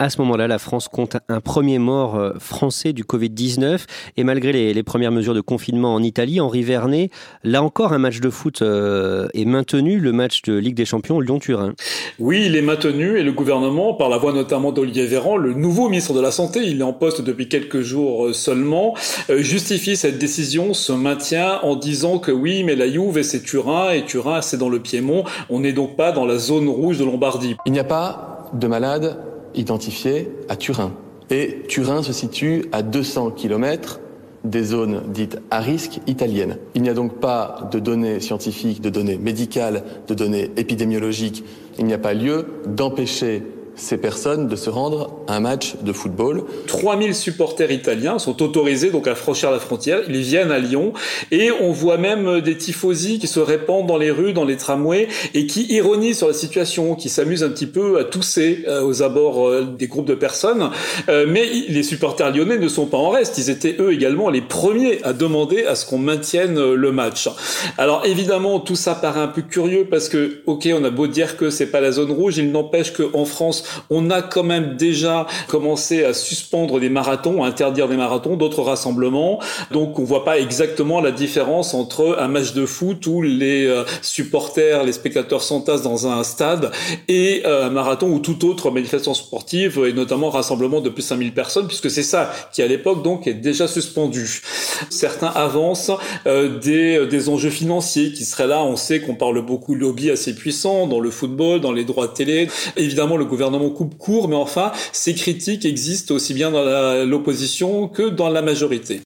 À 0.04 0.10
ce 0.10 0.20
moment-là, 0.20 0.50
la 0.50 0.60
France 0.60 0.90
compte 0.90 1.16
un 1.30 1.40
premier 1.40 1.80
mort 1.80 2.18
euh, 2.18 2.34
français 2.38 2.92
du 2.92 3.06
Covid-19 3.06 3.86
et 4.18 4.26
malgré 4.26 4.52
les, 4.52 4.84
premières 4.84 5.14
mesures 5.14 5.34
de 5.34 5.40
confinement 5.40 5.94
en 5.94 6.04
Italie, 6.04 6.42
Henri 6.42 6.62
Vernet, 6.62 7.10
là 7.46 7.64
encore 7.64 7.94
un 7.94 8.00
match 8.00 8.20
de 8.20 8.30
foot 8.30 8.62
euh, 8.62 9.30
est 9.34 9.46
maintenu, 9.46 10.02
le 10.02 10.12
match 10.12 10.42
de 10.42 10.56
Ligue 10.56 10.76
des 10.76 10.84
Champions 10.84 11.22
Lyon-Turin. 11.22 11.72
Oui, 12.20 12.44
il 12.48 12.58
est 12.58 12.62
maintenu 12.62 13.18
et 13.18 13.24
le 13.24 13.32
gouvernement, 13.32 13.94
par 13.94 14.10
la 14.10 14.18
voix 14.18 14.34
notamment 14.34 14.74
d'Olivier 14.74 15.06
Véran, 15.06 15.38
le 15.38 15.54
nouveau 15.54 15.88
ministre 15.88 16.14
de 16.14 16.20
la 16.20 16.32
Santé, 16.32 16.60
il 16.66 16.82
est 16.82 16.84
en 16.84 16.92
poste 16.92 17.22
depuis 17.22 17.48
quelques 17.48 17.80
jours 17.80 18.26
euh, 18.26 18.34
seulement, 18.34 18.96
justifie 19.30 19.96
cette 19.96 20.18
décision, 20.18 20.74
ce 20.74 20.92
maintien 20.92 21.60
en 21.64 21.78
disant 21.78 22.20
que 22.20 22.34
oui, 22.34 22.66
mais 22.66 22.76
la 22.76 22.92
Juve 22.92 23.22
c'est 23.22 23.42
Turin 23.42 23.92
et 23.92 24.04
Turin 24.04 24.42
c'est 24.42 24.58
dans 24.58 24.68
le 24.68 24.82
Piémont, 24.82 25.24
on 25.50 25.62
n'est 25.62 25.72
donc 25.72 25.96
pas 25.96 26.12
dans 26.12 26.26
la 26.26 26.38
zone 26.38 26.68
rouge 26.68 26.98
de 26.98 27.06
Lombardie. 27.06 27.56
Il 27.66 27.72
n'y 27.72 27.80
a 27.80 27.86
pas 27.86 28.50
de 28.54 28.68
malades 28.68 29.33
identifié 29.56 30.30
à 30.50 30.56
Turin. 30.56 30.94
Et 31.30 31.64
Turin 31.68 32.04
se 32.04 32.14
situe 32.14 32.66
à 32.72 32.82
200 32.82 33.32
km 33.32 34.00
des 34.44 34.64
zones 34.64 35.04
dites 35.08 35.40
à 35.52 35.60
risque 35.60 36.00
italiennes. 36.06 36.58
Il 36.76 36.82
n'y 36.82 36.90
a 36.90 36.94
donc 36.94 37.20
pas 37.20 37.70
de 37.72 37.80
données 37.80 38.20
scientifiques, 38.20 38.82
de 38.82 38.90
données 38.90 39.18
médicales, 39.18 39.84
de 40.08 40.14
données 40.14 40.52
épidémiologiques. 40.58 41.44
Il 41.80 41.86
n'y 41.86 41.94
a 41.94 41.98
pas 41.98 42.14
lieu 42.14 42.48
d'empêcher 42.68 43.44
ces 43.76 43.98
personnes 43.98 44.48
de 44.48 44.56
se 44.56 44.70
rendre 44.70 45.12
à 45.28 45.36
un 45.36 45.40
match 45.40 45.76
de 45.82 45.94
football. 45.94 46.44
3000 46.68 47.16
supporters 47.16 47.72
italiens 47.72 48.20
sont 48.20 48.42
autorisés 48.42 48.92
donc 48.92 49.08
à 49.08 49.16
franchir 49.16 49.52
la 49.52 49.60
frontière. 49.60 50.02
Ils 50.08 50.22
viennent 50.22 50.52
à 50.52 50.60
Lyon 50.60 50.94
et 51.32 51.52
on 51.52 51.72
voit 51.72 51.98
même 51.98 52.42
des 52.42 52.58
tifosi 52.58 53.20
qui 53.20 53.28
se 53.28 53.40
répandent 53.40 53.88
dans 53.88 53.98
les 53.98 54.12
rues, 54.12 54.34
dans 54.34 54.46
les 54.46 54.58
tramways 54.58 55.08
et 55.34 55.48
qui 55.48 55.66
ironisent 55.74 56.20
sur 56.20 56.28
la 56.28 56.34
situation, 56.34 56.96
qui 56.96 57.10
s'amusent 57.10 57.44
un 57.44 57.50
petit 57.50 57.66
peu 57.66 58.00
à 58.00 58.04
tousser 58.04 58.64
euh, 58.68 58.84
aux 58.84 59.02
abords 59.02 59.48
euh, 59.48 59.64
des 59.64 59.88
groupes 59.88 60.08
de 60.08 60.16
personnes. 60.16 60.70
Euh, 61.10 61.26
mais 61.28 61.46
les 61.68 61.84
supporters 61.84 62.32
lyonnais 62.32 62.58
ne 62.58 62.68
sont 62.68 62.86
pas 62.86 62.98
en 62.98 63.10
reste. 63.10 63.38
Ils 63.38 63.50
étaient 63.50 63.76
eux 63.80 63.92
également 63.92 64.30
les 64.30 64.42
premiers 64.42 65.04
à 65.04 65.14
demander 65.14 65.66
à 65.66 65.76
ce 65.76 65.86
qu'on 65.86 65.98
maintienne 65.98 66.74
le 66.74 66.92
match. 66.92 67.28
Alors 67.78 68.06
évidemment, 68.06 68.60
tout 68.60 68.76
ça 68.76 68.94
paraît 68.94 69.20
un 69.20 69.28
peu 69.28 69.42
curieux 69.42 69.88
parce 69.90 70.10
que, 70.10 70.42
ok, 70.46 70.70
on 70.74 70.84
a 70.84 70.90
beau 70.90 71.08
dire 71.08 71.38
que 71.38 71.50
c'est 71.50 71.68
pas 71.68 71.82
la 71.82 71.92
zone 71.92 72.12
rouge, 72.12 72.38
il 72.38 72.52
n'empêche 72.52 72.94
qu'en 72.94 73.26
France, 73.26 73.63
on 73.90 74.10
a 74.10 74.22
quand 74.22 74.44
même 74.44 74.76
déjà 74.78 75.28
commencé 75.48 76.04
à 76.04 76.14
suspendre 76.14 76.80
des 76.80 76.90
marathons, 76.90 77.44
à 77.44 77.48
interdire 77.48 77.88
des 77.88 77.98
marathons, 77.98 78.36
d'autres 78.36 78.62
rassemblements. 78.62 79.40
Donc 79.72 80.00
on 80.00 80.04
voit 80.04 80.24
pas 80.24 80.40
exactement 80.40 81.02
la 81.02 81.12
différence 81.12 81.74
entre 81.74 82.18
un 82.20 82.28
match 82.28 82.54
de 82.54 82.66
foot 82.66 83.06
où 83.08 83.22
les 83.22 83.66
euh, 83.66 83.84
supporters, 84.02 84.84
les 84.84 84.94
spectateurs 84.94 85.42
s'entassent 85.42 85.82
dans 85.82 86.08
un 86.08 86.24
stade 86.24 86.72
et 87.08 87.44
euh, 87.46 87.68
un 87.68 87.70
marathon 87.70 88.10
ou 88.10 88.20
toute 88.20 88.44
autre 88.44 88.72
manifestation 88.72 89.14
sportive 89.14 89.84
et 89.86 89.94
notamment 89.94 90.30
rassemblement 90.30 90.82
de 90.82 90.90
plus 90.90 91.04
de 91.04 91.08
5000 91.08 91.34
personnes 91.34 91.68
puisque 91.68 91.90
c'est 91.90 92.04
ça 92.04 92.32
qui 92.52 92.62
à 92.62 92.68
l'époque 92.68 93.04
donc 93.04 93.28
est 93.28 93.34
déjà 93.34 93.68
suspendu. 93.68 94.42
Certains 94.90 95.28
avancent 95.28 95.92
euh, 96.28 96.60
des, 96.60 97.06
des 97.08 97.30
enjeux 97.30 97.50
financiers 97.50 98.14
qui 98.14 98.26
seraient 98.26 98.48
là. 98.48 98.64
On 98.64 98.76
sait 98.76 99.02
qu'on 99.02 99.16
parle 99.16 99.42
beaucoup 99.46 99.76
de 99.76 99.80
lobby 99.80 100.12
assez 100.12 100.36
puissant 100.36 100.88
dans 100.88 101.00
le 101.00 101.12
football, 101.12 101.62
dans 101.62 101.72
les 101.72 101.86
droits 101.86 102.08
de 102.08 102.14
télé. 102.14 102.48
Évidemment, 102.78 103.18
le 103.18 103.26
gouvernement 103.26 103.53
coupe 103.70 103.98
court, 103.98 104.28
mais 104.28 104.36
enfin, 104.36 104.72
ces 104.92 105.14
critiques 105.14 105.66
existent 105.66 106.14
aussi 106.14 106.34
bien 106.34 106.52
dans 106.52 107.06
l'opposition 107.06 107.88
que 107.88 108.10
dans 108.10 108.30
la 108.30 108.42
majorité. 108.42 109.02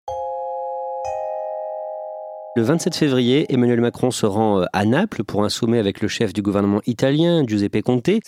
Le 2.58 2.64
27 2.64 2.96
février, 2.96 3.46
Emmanuel 3.54 3.82
Macron 3.82 4.10
se 4.10 4.26
rend 4.26 4.62
euh, 4.62 4.66
à 4.74 4.84
Naples 4.84 5.24
pour 5.24 5.44
un 5.44 5.50
sommet 5.50 5.78
avec 5.78 6.02
le 6.02 6.08
chef 6.08 6.34
du 6.34 6.42
gouvernement 6.42 6.82
italien, 6.88 7.44
Giuseppe 7.46 7.84
Conte. 7.84 8.08
Nous 8.08 8.24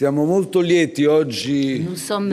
sommes 1.95 2.31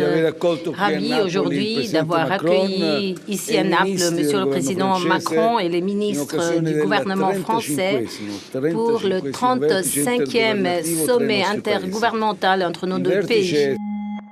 ravis 0.75 1.15
aujourd'hui 1.25 1.89
d'avoir 1.89 2.31
accueilli 2.31 3.15
ici 3.29 3.57
à 3.57 3.65
Naples 3.65 4.13
Monsieur 4.13 4.41
le 4.41 4.51
Président 4.51 4.99
Macron 4.99 5.59
et 5.59 5.71
les 5.71 5.81
ministres 5.81 6.61
du 6.61 6.83
gouvernement 6.83 7.33
français 7.33 8.05
pour 8.53 9.01
le 9.03 9.31
35e 9.31 11.07
sommet 11.07 11.45
intergouvernemental 11.45 12.63
entre 12.63 12.87
nos 12.87 12.99
deux 12.99 13.21
pays. 13.21 13.75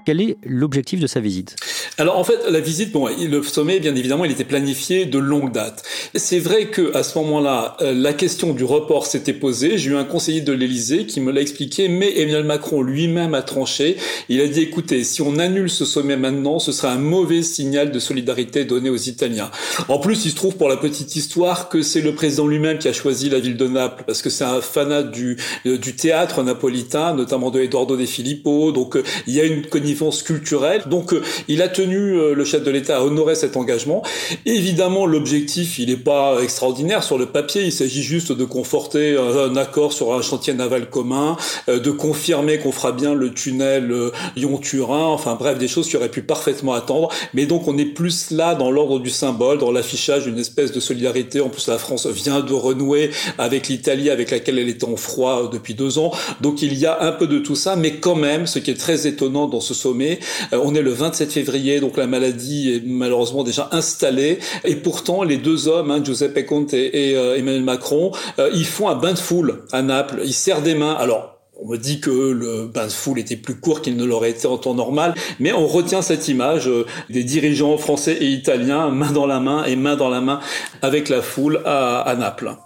Quel 0.04 0.20
est 0.20 0.37
l'objectif 0.44 1.00
de 1.00 1.06
sa 1.06 1.20
visite? 1.20 1.56
Alors 1.96 2.18
en 2.18 2.25
fait, 2.25 2.38
la 2.50 2.61
visite, 2.61 2.92
bon, 2.92 3.08
le 3.08 3.42
sommet, 3.42 3.78
bien 3.80 3.94
évidemment, 3.94 4.25
il 4.25 4.32
était 4.32 4.44
planifié 4.44 5.06
de 5.06 5.18
longue 5.18 5.52
date. 5.52 5.82
C'est 6.14 6.40
vrai 6.40 6.66
que 6.66 6.94
à 6.94 7.02
ce 7.02 7.16
moment-là, 7.18 7.76
euh, 7.80 7.94
la 7.94 8.12
question 8.12 8.52
du 8.52 8.64
report 8.64 9.06
s'était 9.06 9.32
posée. 9.32 9.78
J'ai 9.78 9.90
eu 9.90 9.96
un 9.96 10.04
conseiller 10.04 10.40
de 10.40 10.52
l'Élysée 10.52 11.06
qui 11.06 11.20
me 11.20 11.32
l'a 11.32 11.40
expliqué, 11.40 11.88
mais 11.88 12.18
Emmanuel 12.18 12.44
Macron 12.44 12.82
lui-même 12.82 13.32
a 13.34 13.42
tranché. 13.42 13.96
Il 14.28 14.40
a 14.40 14.49
dit 14.49 14.61
écoutez, 14.61 15.04
si 15.04 15.23
on 15.23 15.38
annule 15.38 15.70
ce 15.70 15.84
sommet 15.84 16.16
maintenant, 16.16 16.58
ce 16.58 16.73
sera 16.73 16.92
un 16.92 16.99
mauvais 16.99 17.42
signal 17.42 17.92
de 17.92 17.99
solidarité 17.99 18.64
donné 18.64 18.90
aux 18.90 18.96
Italiens. 18.96 19.50
En 19.88 19.99
plus, 19.99 20.26
il 20.26 20.32
se 20.32 20.37
trouve 20.37 20.56
pour 20.56 20.68
la 20.68 20.76
petite 20.76 21.16
histoire 21.16 21.68
que 21.68 21.82
c'est 21.82 22.02
le 22.02 22.14
président 22.14 22.46
lui-même 22.46 22.78
qui 22.78 22.88
a 22.88 22.92
choisi 22.92 23.30
la 23.30 23.38
ville 23.38 23.56
de 23.56 23.68
Naples 23.68 24.04
parce 24.06 24.20
que 24.20 24.30
c'est 24.30 24.44
un 24.44 24.61
fanat 24.61 25.04
du 25.04 25.38
euh, 25.66 25.78
du 25.78 25.94
théâtre 25.94 26.42
napolitain, 26.42 27.14
notamment 27.14 27.50
de 27.50 27.61
Eduardo 27.61 27.96
De 27.96 28.04
Filippo. 28.04 28.73
Donc 28.73 28.96
euh, 28.96 29.02
il 29.26 29.34
y 29.34 29.40
a 29.40 29.44
une 29.44 29.64
connivence 29.66 29.94
culturelle. 30.23 30.83
Donc 30.87 31.13
euh, 31.13 31.23
il 31.49 31.63
a 31.63 31.69
tenu 31.69 31.97
euh, 31.97 32.35
le 32.35 32.45
chef 32.45 32.63
de 32.63 32.71
l'État 32.71 32.99
à 32.99 33.03
honorer 33.03 33.35
cet 33.35 33.57
engagement. 33.57 34.03
Évidemment, 34.47 35.07
l'objectif, 35.07 35.79
il 35.79 35.89
n'est 35.89 35.97
pas 35.97 36.41
extraordinaire 36.43 37.03
sur 37.03 37.19
le 37.19 37.27
papier. 37.27 37.63
Il 37.63 37.73
s'agit 37.73 38.03
juste 38.03 38.33
de 38.33 38.45
conforter 38.45 39.17
un, 39.17 39.57
accord 39.57 39.93
sur 39.93 40.15
un 40.15 40.23
chantier 40.23 40.55
naval 40.55 40.91
commun, 40.91 41.37
euh, 41.69 41.79
de 41.79 41.91
confirmer 41.91 42.59
qu'on 42.59 42.73
fera 42.73 42.93
bien 42.93 43.15
le 43.15 43.33
tunnel 43.33 43.93
Lyon-Turin. 44.37 45.07
Enfin 45.07 45.37
bref, 45.39 45.59
des 45.59 45.69
choses 45.69 45.89
qui 45.89 45.97
auraient 45.97 46.11
pu 46.11 46.23
parfaitement 46.23 46.75
attendre. 46.75 47.09
Mais 47.33 47.47
donc 47.47 47.69
on 47.69 47.79
est 47.79 47.85
plus 47.85 48.31
là 48.31 48.55
dans 48.55 48.71
l'ordre 48.71 48.99
du 48.99 49.11
symbole, 49.11 49.59
dans 49.59 49.71
l'affichage 49.71 50.25
d'une 50.25 50.39
espèce 50.39 50.73
de 50.73 50.81
solidarité. 50.81 51.41
En 51.41 51.49
plus, 51.49 51.69
la 51.69 51.79
France 51.79 52.07
vient 52.07 52.41
de 52.41 52.53
renouer 52.53 53.11
avec 53.39 53.69
l'Italie, 53.69 54.11
avec 54.11 54.31
laquelle 54.31 54.59
elle 54.59 54.69
était 54.69 54.85
en 54.85 54.97
froid 54.97 55.49
depuis 55.51 55.75
deux 55.75 55.99
ans. 55.99 56.13
Donc 56.41 56.63
il 56.63 56.75
y 56.75 56.87
a 56.87 57.03
un 57.03 57.13
peu 57.13 57.27
de 57.27 57.39
tout 57.39 57.57
ça, 57.57 57.77
mais 57.77 57.97
quand 57.97 58.17
même, 58.17 58.47
ce 58.47 58.59
qui 58.59 58.71
est 58.71 58.79
très 58.79 59.07
étonnant 59.07 59.47
dans 59.47 59.61
ce 59.61 59.75
Euh, 59.87 60.61
on 60.62 60.75
est 60.75 60.83
le 60.83 60.91
27 60.91 61.33
février, 61.33 61.81
donc 61.81 61.97
la 61.97 62.07
maladie 62.07 62.75
est 62.75 62.83
malheureusement 62.85 63.45
déjà 63.45 63.69
installée. 63.73 64.38
Et 64.64 64.76
pourtant, 64.76 65.23
les 65.23 65.37
deux 65.37 65.69
hommes, 65.69 65.91
hein, 65.91 66.03
Giuseppe 66.03 66.47
Conte 66.47 66.75
et, 66.75 67.17
euh, 67.17 67.37
Emmanuel 67.37 67.62
Macron, 67.62 68.12
euh, 68.38 68.50
ils 68.55 68.67
font 68.67 68.88
un 68.88 68.95
bain 68.95 69.12
de 69.12 69.19
foule 69.19 69.64
à 69.73 69.83
Naples. 69.83 70.23
Ils 70.25 70.35
serrent 70.35 70.62
des 70.62 70.75
mains. 70.75 70.95
Alors, 70.95 71.38
on 71.61 71.69
me 71.69 71.76
dit 71.76 72.00
que 72.00 72.11
le 72.11 72.67
bain 72.67 72.87
de 72.87 72.93
foule 72.93 73.21
était 73.21 73.37
plus 73.37 73.55
court 73.55 73.81
qu'il 73.81 73.97
ne 73.97 74.05
l'aurait 74.05 74.31
été 74.31 74.47
en 74.47 74.59
temps 74.59 74.75
normal, 74.75 75.14
mais 75.38 75.53
on 75.53 75.67
retient 75.69 76.03
cette 76.03 76.26
image 76.26 76.69
des 77.11 77.23
dirigeants 77.23 77.79
français 77.79 78.17
et 78.21 78.26
italiens, 78.26 78.91
main 78.91 79.12
dans 79.12 79.26
la 79.26 79.38
main 79.38 79.64
et 79.64 79.76
main 79.76 79.95
dans 79.95 80.09
la 80.09 80.21
main 80.21 80.41
avec 80.83 81.09
la 81.09 81.23
foule 81.23 81.62
à 81.64 82.12
Naples. 82.19 82.57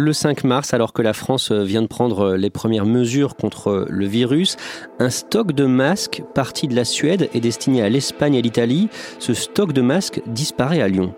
Le 0.00 0.14
5 0.14 0.44
mars, 0.44 0.72
alors 0.72 0.94
que 0.94 1.02
la 1.02 1.12
France 1.12 1.52
vient 1.52 1.82
de 1.82 1.86
prendre 1.86 2.34
les 2.34 2.48
premières 2.48 2.86
mesures 2.86 3.36
contre 3.36 3.86
le 3.86 4.06
virus, 4.06 4.56
un 4.98 5.10
stock 5.10 5.52
de 5.52 5.66
masques 5.66 6.22
parti 6.34 6.68
de 6.68 6.74
la 6.74 6.86
Suède 6.86 7.28
est 7.34 7.40
destiné 7.40 7.82
à 7.82 7.90
l'Espagne 7.90 8.34
et 8.34 8.40
l'Italie. 8.40 8.88
Ce 9.18 9.34
stock 9.34 9.74
de 9.74 9.82
masques 9.82 10.22
disparaît 10.26 10.80
à 10.80 10.88
Lyon. 10.88 11.14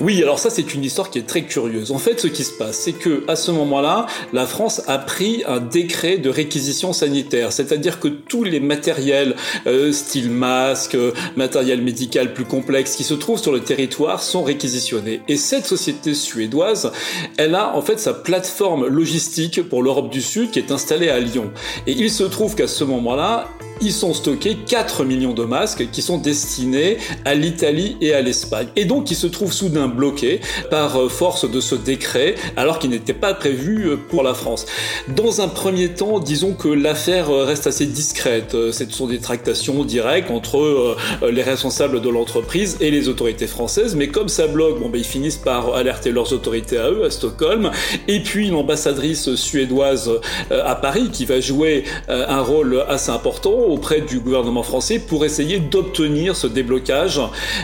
Oui, 0.00 0.22
alors 0.22 0.38
ça 0.38 0.50
c'est 0.50 0.74
une 0.74 0.84
histoire 0.84 1.10
qui 1.10 1.18
est 1.18 1.26
très 1.26 1.42
curieuse. 1.42 1.90
En 1.90 1.98
fait, 1.98 2.20
ce 2.20 2.26
qui 2.26 2.44
se 2.44 2.52
passe, 2.52 2.76
c'est 2.76 2.92
que 2.92 3.24
à 3.28 3.36
ce 3.36 3.50
moment-là, 3.50 4.06
la 4.34 4.46
France 4.46 4.82
a 4.86 4.98
pris 4.98 5.42
un 5.46 5.58
décret 5.58 6.18
de 6.18 6.28
réquisition 6.28 6.92
sanitaire, 6.92 7.50
c'est-à-dire 7.50 7.98
que 7.98 8.08
tous 8.08 8.44
les 8.44 8.60
matériels, 8.60 9.36
euh, 9.66 9.92
style 9.92 10.30
masque, 10.30 10.98
matériel 11.36 11.80
médical 11.80 12.34
plus 12.34 12.44
complexe, 12.44 12.94
qui 12.94 13.04
se 13.04 13.14
trouvent 13.14 13.40
sur 13.40 13.52
le 13.52 13.60
territoire, 13.60 14.22
sont 14.22 14.42
réquisitionnés. 14.42 15.22
Et 15.28 15.38
cette 15.38 15.64
société 15.64 16.12
suédoise, 16.12 16.92
elle 17.38 17.54
a 17.54 17.74
en 17.74 17.80
fait 17.80 17.98
sa 17.98 18.12
plateforme 18.12 18.86
logistique 18.86 19.66
pour 19.66 19.82
l'Europe 19.82 20.10
du 20.10 20.20
Sud 20.20 20.50
qui 20.50 20.58
est 20.58 20.72
installée 20.72 21.08
à 21.08 21.20
Lyon. 21.20 21.50
Et 21.86 21.92
il 21.92 22.10
se 22.10 22.24
trouve 22.24 22.54
qu'à 22.54 22.68
ce 22.68 22.84
moment-là, 22.84 23.48
ils 23.80 23.92
sont 23.92 24.14
stockés 24.14 24.56
4 24.66 25.04
millions 25.04 25.34
de 25.34 25.44
masques 25.44 25.90
qui 25.90 26.02
sont 26.02 26.18
destinés 26.18 26.98
à 27.24 27.34
l'Italie 27.34 27.96
et 28.00 28.14
à 28.14 28.22
l'Espagne. 28.22 28.68
Et 28.76 28.84
donc, 28.84 29.10
ils 29.10 29.16
se 29.16 29.26
trouvent 29.26 29.52
soudain 29.52 29.88
bloqués 29.88 30.40
par 30.70 30.96
euh, 30.96 31.08
force 31.08 31.50
de 31.50 31.60
ce 31.60 31.74
décret, 31.74 32.34
alors 32.56 32.78
qu'il 32.78 32.90
n'était 32.90 33.12
pas 33.12 33.34
prévu 33.34 33.88
euh, 33.88 33.96
pour 33.96 34.22
la 34.22 34.34
France. 34.34 34.66
Dans 35.08 35.40
un 35.40 35.48
premier 35.48 35.88
temps, 35.88 36.18
disons 36.18 36.52
que 36.54 36.68
l'affaire 36.68 37.30
euh, 37.30 37.44
reste 37.44 37.66
assez 37.66 37.86
discrète. 37.86 38.52
Ce 38.52 38.90
sont 38.90 39.06
des 39.06 39.18
tractations 39.18 39.84
directes 39.84 40.30
entre 40.30 40.96
les 41.28 41.42
responsables 41.42 42.00
de 42.00 42.08
l'entreprise 42.08 42.76
et 42.80 42.90
les 42.90 43.08
autorités 43.08 43.46
françaises, 43.46 43.94
mais 43.94 44.08
comme 44.08 44.28
ça 44.28 44.46
bloque, 44.46 44.80
bon, 44.80 44.88
ben, 44.88 44.98
ils 44.98 45.04
finissent 45.04 45.36
par 45.36 45.74
alerter 45.74 46.12
leurs 46.12 46.32
autorités 46.32 46.78
à 46.78 46.90
eux, 46.90 47.04
à 47.04 47.10
Stockholm, 47.10 47.70
et 48.08 48.20
puis 48.20 48.50
l'ambassadrice 48.50 49.34
suédoise 49.34 50.10
à 50.50 50.74
Paris, 50.76 51.10
qui 51.12 51.24
va 51.24 51.40
jouer 51.40 51.84
un 52.08 52.40
rôle 52.40 52.84
assez 52.88 53.10
important 53.10 53.65
auprès 53.66 54.00
du 54.00 54.20
gouvernement 54.20 54.62
français 54.62 54.98
pour 54.98 55.24
essayer 55.24 55.58
d'obtenir 55.58 56.36
ce 56.36 56.46
déblocage. 56.46 57.20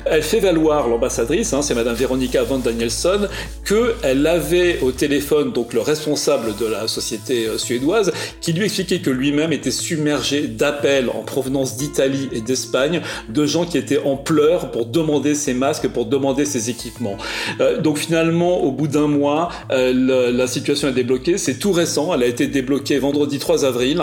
Elle 0.06 0.22
fait 0.22 0.40
valoir, 0.40 0.88
l'ambassadrice, 0.88 1.52
hein, 1.52 1.62
c'est 1.62 1.74
Madame 1.74 1.94
Véronica 1.94 2.42
Van 2.42 2.58
Danielson, 2.58 3.28
qu'elle 3.64 4.26
avait 4.26 4.80
au 4.80 4.92
téléphone 4.92 5.52
donc 5.52 5.72
le 5.72 5.80
responsable 5.80 6.56
de 6.56 6.66
la 6.66 6.88
société 6.88 7.46
euh, 7.46 7.58
suédoise 7.58 8.12
qui 8.40 8.52
lui 8.52 8.64
expliquait 8.64 9.00
que 9.00 9.10
lui-même 9.10 9.52
était 9.52 9.70
submergé 9.70 10.42
d'appels 10.42 11.08
en 11.08 11.22
provenance 11.22 11.76
d'Italie 11.76 12.28
et 12.32 12.40
d'Espagne 12.40 13.00
de 13.28 13.46
gens 13.46 13.64
qui 13.64 13.78
étaient 13.78 14.02
en 14.02 14.16
pleurs 14.16 14.70
pour 14.70 14.86
demander 14.86 15.34
ces 15.34 15.54
masques, 15.54 15.88
pour 15.88 16.06
demander 16.06 16.44
ces 16.44 16.70
équipements. 16.70 17.16
Euh, 17.60 17.80
donc 17.80 17.98
finalement, 17.98 18.62
au 18.62 18.72
bout 18.72 18.88
d'un 18.88 19.06
mois, 19.06 19.50
euh, 19.70 20.32
la, 20.32 20.46
situation 20.46 20.88
est 20.88 20.92
débloquée. 20.92 21.38
C'est 21.38 21.54
tout 21.54 21.72
récent. 21.72 22.12
Elle 22.12 22.22
a 22.24 22.26
été 22.26 22.46
débloquée 22.46 22.98
vendredi 22.98 23.38
3 23.38 23.64
avril. 23.64 24.02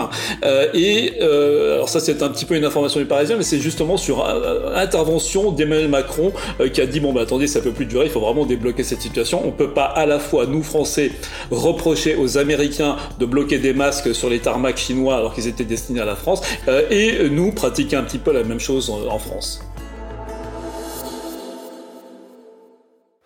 et 0.74 1.20
alors 1.20 1.88
ça 1.90 2.00
c'est 2.00 2.22
un 2.22 2.28
petit 2.28 2.44
peu 2.44 2.54
une 2.54 2.64
information 2.64 3.00
du 3.00 3.06
Parisien, 3.06 3.36
mais 3.36 3.42
c'est 3.42 3.58
justement 3.58 3.96
sur 3.96 4.24
euh, 4.24 4.74
intervention 4.74 5.50
d'Emmanuel 5.50 5.88
Macron 5.88 6.32
euh, 6.60 6.68
qui 6.68 6.80
a 6.80 6.86
dit 6.86 7.00
bon 7.00 7.12
bah 7.12 7.22
attendez 7.22 7.46
ça 7.46 7.60
peut 7.60 7.72
plus 7.72 7.86
durer, 7.86 8.06
il 8.06 8.10
faut 8.10 8.20
vraiment 8.20 8.46
débloquer 8.46 8.84
cette 8.84 9.02
situation. 9.02 9.42
On 9.44 9.50
peut 9.50 9.70
pas 9.70 9.84
à 9.84 10.06
la 10.06 10.18
fois 10.18 10.46
nous 10.46 10.62
Français 10.62 11.10
reprocher 11.50 12.16
aux 12.16 12.38
Américains 12.38 12.96
de 13.18 13.26
bloquer 13.26 13.58
des 13.58 13.72
masques 13.72 14.14
sur 14.14 14.30
les 14.30 14.38
tarmacs 14.38 14.78
chinois 14.78 15.16
alors 15.16 15.34
qu'ils 15.34 15.48
étaient 15.48 15.64
destinés 15.64 16.00
à 16.00 16.04
la 16.04 16.16
France 16.16 16.42
euh, 16.68 16.82
et 16.90 17.28
nous 17.28 17.52
pratiquer 17.52 17.96
un 17.96 18.02
petit 18.02 18.18
peu 18.18 18.32
la 18.32 18.44
même 18.44 18.60
chose 18.60 18.90
en 18.90 19.18
France. 19.18 19.60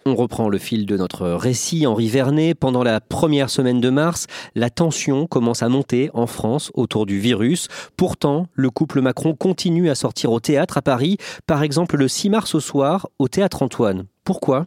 On 0.07 0.15
reprend 0.15 0.51
le 0.51 0.59
fil 0.59 0.85
de 0.85 0.99
notre 0.99 1.29
récit. 1.31 1.87
Henri 1.87 2.09
Vernet, 2.09 2.55
pendant 2.55 2.83
la 2.83 3.01
première 3.01 3.49
semaine 3.49 3.81
de 3.81 3.89
mars, 3.89 4.27
la 4.55 4.69
tension 4.69 5.27
commence 5.27 5.63
à 5.63 5.71
monter 5.71 6.11
en 6.13 6.27
France 6.27 6.71
autour 6.75 7.07
du 7.07 7.19
virus. 7.19 7.69
Pourtant, 7.97 8.47
le 8.53 8.69
couple 8.69 9.01
Macron 9.01 9.35
continue 9.35 9.89
à 9.89 9.95
sortir 9.95 10.31
au 10.33 10.41
théâtre 10.41 10.77
à 10.77 10.83
Paris, 10.83 11.17
par 11.47 11.63
exemple 11.63 11.97
le 11.97 12.07
6 12.07 12.29
mars 12.29 12.55
au 12.55 12.61
soir 12.61 13.09
au 13.19 13.29
théâtre 13.29 13.63
Antoine. 13.63 14.05
Pourquoi? 14.25 14.67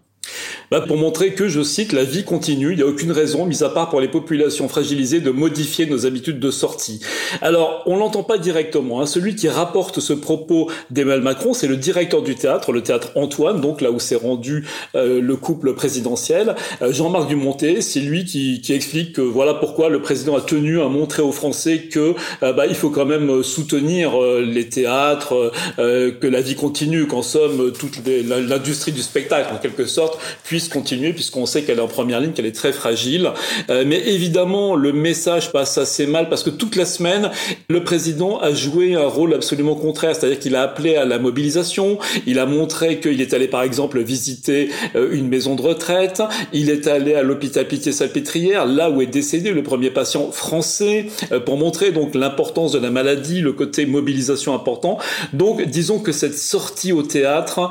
Bah 0.71 0.81
pour 0.81 0.97
montrer 0.97 1.33
que, 1.33 1.47
je 1.47 1.61
cite, 1.61 1.93
la 1.93 2.03
vie 2.03 2.23
continue, 2.23 2.71
il 2.71 2.77
n'y 2.77 2.83
a 2.83 2.87
aucune 2.87 3.11
raison, 3.11 3.45
mis 3.45 3.63
à 3.63 3.69
part 3.69 3.89
pour 3.89 4.01
les 4.01 4.07
populations 4.07 4.67
fragilisées, 4.67 5.21
de 5.21 5.31
modifier 5.31 5.85
nos 5.85 6.05
habitudes 6.05 6.39
de 6.39 6.51
sortie. 6.51 6.99
Alors, 7.41 7.83
on 7.85 7.97
l'entend 7.97 8.23
pas 8.23 8.37
directement. 8.37 9.01
Hein. 9.01 9.05
Celui 9.05 9.35
qui 9.35 9.47
rapporte 9.47 9.99
ce 9.99 10.13
propos 10.13 10.69
d'Emmanuel 10.89 11.21
Macron, 11.21 11.53
c'est 11.53 11.67
le 11.67 11.77
directeur 11.77 12.21
du 12.21 12.35
théâtre, 12.35 12.71
le 12.71 12.81
théâtre 12.81 13.11
Antoine, 13.15 13.61
donc 13.61 13.81
là 13.81 13.91
où 13.91 13.99
s'est 13.99 14.15
rendu 14.15 14.65
euh, 14.95 15.21
le 15.21 15.35
couple 15.35 15.73
présidentiel. 15.73 16.55
Euh, 16.81 16.91
Jean-Marc 16.91 17.27
Dumontet, 17.27 17.81
c'est 17.81 17.99
lui 17.99 18.25
qui, 18.25 18.61
qui, 18.61 18.73
explique 18.73 19.13
que 19.13 19.21
voilà 19.21 19.53
pourquoi 19.53 19.89
le 19.89 20.01
président 20.01 20.35
a 20.35 20.41
tenu 20.41 20.81
à 20.81 20.87
montrer 20.87 21.21
aux 21.21 21.31
Français 21.31 21.87
que 21.91 22.13
euh, 22.43 22.53
bah, 22.53 22.67
il 22.67 22.75
faut 22.75 22.89
quand 22.89 23.05
même 23.05 23.43
soutenir 23.43 24.19
les 24.41 24.69
théâtres, 24.69 25.51
que 25.77 26.27
la 26.27 26.41
vie 26.41 26.55
continue, 26.55 27.07
qu'en 27.07 27.21
somme 27.21 27.71
toute 27.71 27.99
l'industrie 28.05 28.91
du 28.91 29.01
spectacle, 29.01 29.53
en 29.53 29.57
quelque 29.57 29.85
sorte, 29.85 30.16
puisse 30.43 30.69
continuer 30.69 31.13
puisqu'on 31.13 31.45
sait 31.45 31.63
qu'elle 31.63 31.79
est 31.79 31.81
en 31.81 31.87
première 31.87 32.19
ligne, 32.19 32.31
qu'elle 32.31 32.45
est 32.45 32.55
très 32.55 32.73
fragile. 32.73 33.31
Euh, 33.69 33.83
mais 33.85 34.01
évidemment, 34.07 34.75
le 34.75 34.93
message 34.93 35.51
passe 35.51 35.77
assez 35.77 36.07
mal 36.07 36.29
parce 36.29 36.43
que 36.43 36.49
toute 36.49 36.75
la 36.75 36.85
semaine, 36.85 37.31
le 37.69 37.83
président 37.83 38.39
a 38.39 38.53
joué 38.53 38.95
un 38.95 39.07
rôle 39.07 39.33
absolument 39.33 39.75
contraire, 39.75 40.15
c'est-à-dire 40.15 40.39
qu'il 40.39 40.55
a 40.55 40.63
appelé 40.63 40.95
à 40.95 41.05
la 41.05 41.19
mobilisation, 41.19 41.97
il 42.25 42.39
a 42.39 42.45
montré 42.45 42.99
qu'il 42.99 43.21
est 43.21 43.33
allé 43.33 43.47
par 43.47 43.63
exemple 43.63 44.01
visiter 44.01 44.69
euh, 44.95 45.09
une 45.11 45.27
maison 45.27 45.55
de 45.55 45.61
retraite, 45.61 46.21
il 46.53 46.69
est 46.69 46.87
allé 46.87 47.13
à 47.13 47.23
l'hôpital 47.23 47.67
Pitié-Salpêtrière, 47.67 48.65
là 48.65 48.89
où 48.89 49.01
est 49.01 49.07
décédé 49.07 49.51
le 49.51 49.63
premier 49.63 49.89
patient 49.89 50.31
français, 50.31 51.07
euh, 51.31 51.39
pour 51.39 51.57
montrer 51.57 51.91
donc 51.91 52.15
l'importance 52.15 52.71
de 52.71 52.79
la 52.79 52.89
maladie, 52.89 53.41
le 53.41 53.53
côté 53.53 53.85
mobilisation 53.85 54.53
important. 54.53 54.97
Donc 55.33 55.63
disons 55.63 55.99
que 55.99 56.11
cette 56.11 56.37
sortie 56.37 56.91
au 56.91 57.03
théâtre, 57.03 57.69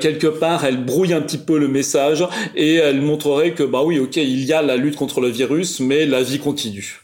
quelque 0.00 0.26
part, 0.26 0.64
elle 0.64 0.82
brouille 0.84 1.12
un 1.12 1.20
petit 1.20 1.38
peu 1.38 1.58
le 1.58 1.68
message 1.68 1.85
et 2.54 2.74
elle 2.74 3.00
montrerait 3.00 3.52
que 3.52 3.62
bah 3.62 3.82
oui, 3.84 3.98
ok, 3.98 4.16
il 4.16 4.44
y 4.44 4.52
a 4.52 4.62
la 4.62 4.76
lutte 4.76 4.96
contre 4.96 5.20
le 5.20 5.28
virus, 5.28 5.80
mais 5.80 6.06
la 6.06 6.22
vie 6.22 6.38
continue. 6.38 7.02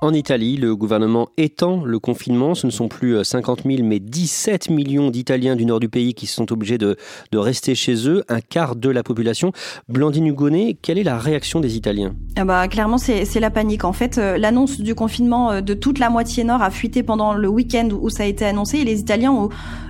En 0.00 0.14
Italie, 0.14 0.56
le 0.56 0.76
gouvernement 0.76 1.28
étend 1.36 1.84
le 1.84 1.98
confinement. 1.98 2.54
Ce 2.54 2.68
ne 2.68 2.70
sont 2.70 2.86
plus 2.86 3.24
50 3.24 3.66
euh, 3.66 3.76
000, 3.76 3.82
mais 3.82 3.98
17 3.98 4.70
millions 4.70 5.10
d'Italiens 5.10 5.56
du 5.56 5.66
nord 5.66 5.80
du 5.80 5.88
pays 5.88 6.14
qui 6.14 6.28
sont 6.28 6.52
obligés 6.52 6.78
de, 6.78 6.96
de, 7.32 7.38
rester 7.38 7.74
chez 7.74 8.08
eux, 8.08 8.22
un 8.28 8.40
quart 8.40 8.76
de 8.76 8.90
la 8.90 9.02
population. 9.02 9.50
Blandine 9.88 10.28
Hugonnet, 10.28 10.76
quelle 10.80 10.98
est 10.98 11.02
la 11.02 11.18
réaction 11.18 11.58
des 11.58 11.76
Italiens? 11.76 12.14
Ah 12.36 12.44
bah, 12.44 12.68
Clairement, 12.68 12.98
c'est 12.98 13.40
la 13.40 13.50
panique. 13.50 13.82
En 13.82 13.92
fait, 13.92 14.18
euh, 14.18 14.38
l'annonce 14.38 14.80
du 14.80 14.94
confinement 14.94 15.50
euh, 15.50 15.60
de 15.62 15.74
toute 15.74 15.98
la 15.98 16.10
moitié 16.10 16.44
nord 16.44 16.62
a 16.62 16.70
fuité 16.70 17.02
pendant 17.02 17.34
le 17.34 17.48
week-end 17.48 17.88
où 18.00 18.08
ça 18.08 18.22
a 18.22 18.26
été 18.26 18.44
annoncé 18.44 18.78
et 18.78 18.84
les 18.84 19.00
Italiens 19.00 19.32
ont 19.32 19.48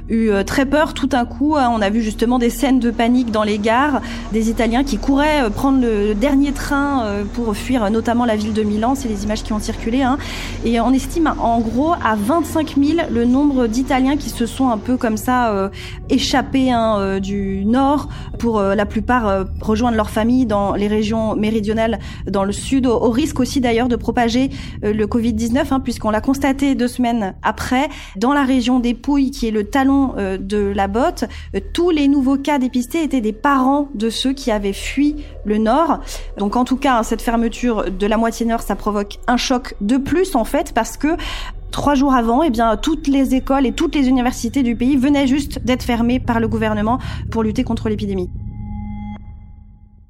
eu 0.09 0.31
très 0.45 0.67
peur 0.67 0.95
tout 0.95 1.11
un 1.12 1.25
coup. 1.25 1.57
Hein. 1.57 1.71
On 1.73 1.81
a 1.81 1.91
vu 1.91 2.03
justement 2.03 2.38
des 2.38 2.50
scènes 2.50 2.81
de 2.81 2.91
panique 2.91 3.31
dans 3.31 3.43
les 3.45 3.59
gares, 3.59 4.00
des 4.33 4.50
Italiens 4.50 4.85
qui 4.85 4.99
couraient 4.99 5.50
prendre 5.50 5.81
le 5.81 6.15
dernier 6.15 6.53
train 6.53 7.05
pour 7.35 7.57
fuir 7.57 7.91
notamment 7.91 8.25
la 8.25 8.37
ville 8.37 8.53
de 8.53 8.62
Milan. 8.62 8.95
C'est 8.95 9.09
les 9.09 9.25
images 9.25 9.43
qui 9.43 9.53
ont 9.53 9.61
circulé. 9.61 10.03
Hein. 10.03 10.19
Et 10.65 10.81
on 10.81 10.93
estime 10.93 11.33
en 11.38 11.61
gros 11.61 11.93
à 11.93 12.17
25 12.17 12.77
000 12.77 12.99
le 13.11 13.25
nombre 13.25 13.67
d'Italiens 13.67 14.17
qui 14.17 14.31
se 14.31 14.47
sont 14.47 14.69
un 14.69 14.79
peu 14.79 14.97
comme 14.97 15.17
ça 15.17 15.53
euh, 15.53 15.69
échappés 16.09 16.71
hein, 16.71 16.97
euh, 16.99 17.21
du 17.21 17.65
nord 17.65 18.09
pour 18.38 18.59
euh, 18.59 18.75
la 18.75 18.87
plupart 18.87 19.47
rejoindre 19.61 19.97
leur 19.97 20.11
famille 20.11 20.47
dans 20.47 20.75
les 20.75 20.87
régions 20.87 21.35
méridionales, 21.35 21.99
dans 22.27 22.45
le 22.45 22.53
sud, 22.53 22.87
au, 22.87 23.11
risque 23.11 23.41
aussi 23.41 23.61
d'ailleurs 23.61 23.88
de 23.88 23.97
propager 23.97 24.50
le 24.83 25.07
Covid-19, 25.07 25.67
hein, 25.71 25.81
puisqu'on 25.81 26.11
l'a 26.11 26.21
constaté 26.21 26.75
deux 26.75 26.88
semaines 26.88 27.35
après, 27.43 27.88
dans 28.17 28.33
la 28.33 28.45
région 28.45 28.79
des 28.79 28.95
Pouilles, 28.95 29.31
qui 29.31 29.49
est 29.49 29.50
le 29.50 29.65
talon 29.65 29.98
de 30.17 30.73
la 30.75 30.88
botte, 30.88 31.25
tous 31.73 31.90
les 31.90 32.09
nouveaux 32.09 32.37
cas 32.37 32.59
dépistés 32.59 33.02
étaient 33.02 33.21
des 33.21 33.33
parents 33.33 33.88
de 33.95 34.11
ceux 34.11 34.33
qui 34.33 34.50
avaient 34.50 34.73
fui 34.73 35.17
le 35.45 35.59
nord. 35.59 36.00
Donc 36.38 36.57
en 36.57 36.64
tout 36.64 36.76
cas, 36.76 37.02
cette 37.02 37.23
fermeture 37.23 37.90
de 37.90 38.07
la 38.07 38.17
moitié 38.17 38.47
nord, 38.47 38.62
ça 38.62 38.76
provoque 38.76 39.19
un 39.26 39.37
choc 39.37 39.75
de 39.81 39.97
plus 39.97 40.35
en 40.35 40.45
fait 40.45 40.73
parce 40.75 40.97
que 40.97 41.17
Trois 41.71 41.95
jours 41.95 42.14
avant, 42.14 42.43
eh 42.43 42.50
bien, 42.50 42.76
toutes 42.76 43.09
les 43.09 43.35
écoles 43.35 43.67
et 43.67 43.73
toutes 43.73 43.95
les 43.95 44.09
universités 44.09 44.62
du 44.62 44.75
pays 44.75 44.97
venaient 44.97 45.26
juste 45.26 45.64
d'être 45.64 45.83
fermées 45.83 46.19
par 46.19 46.40
le 46.40 46.49
gouvernement 46.49 46.99
pour 47.31 47.43
lutter 47.43 47.62
contre 47.62 47.88
l'épidémie. 47.88 48.31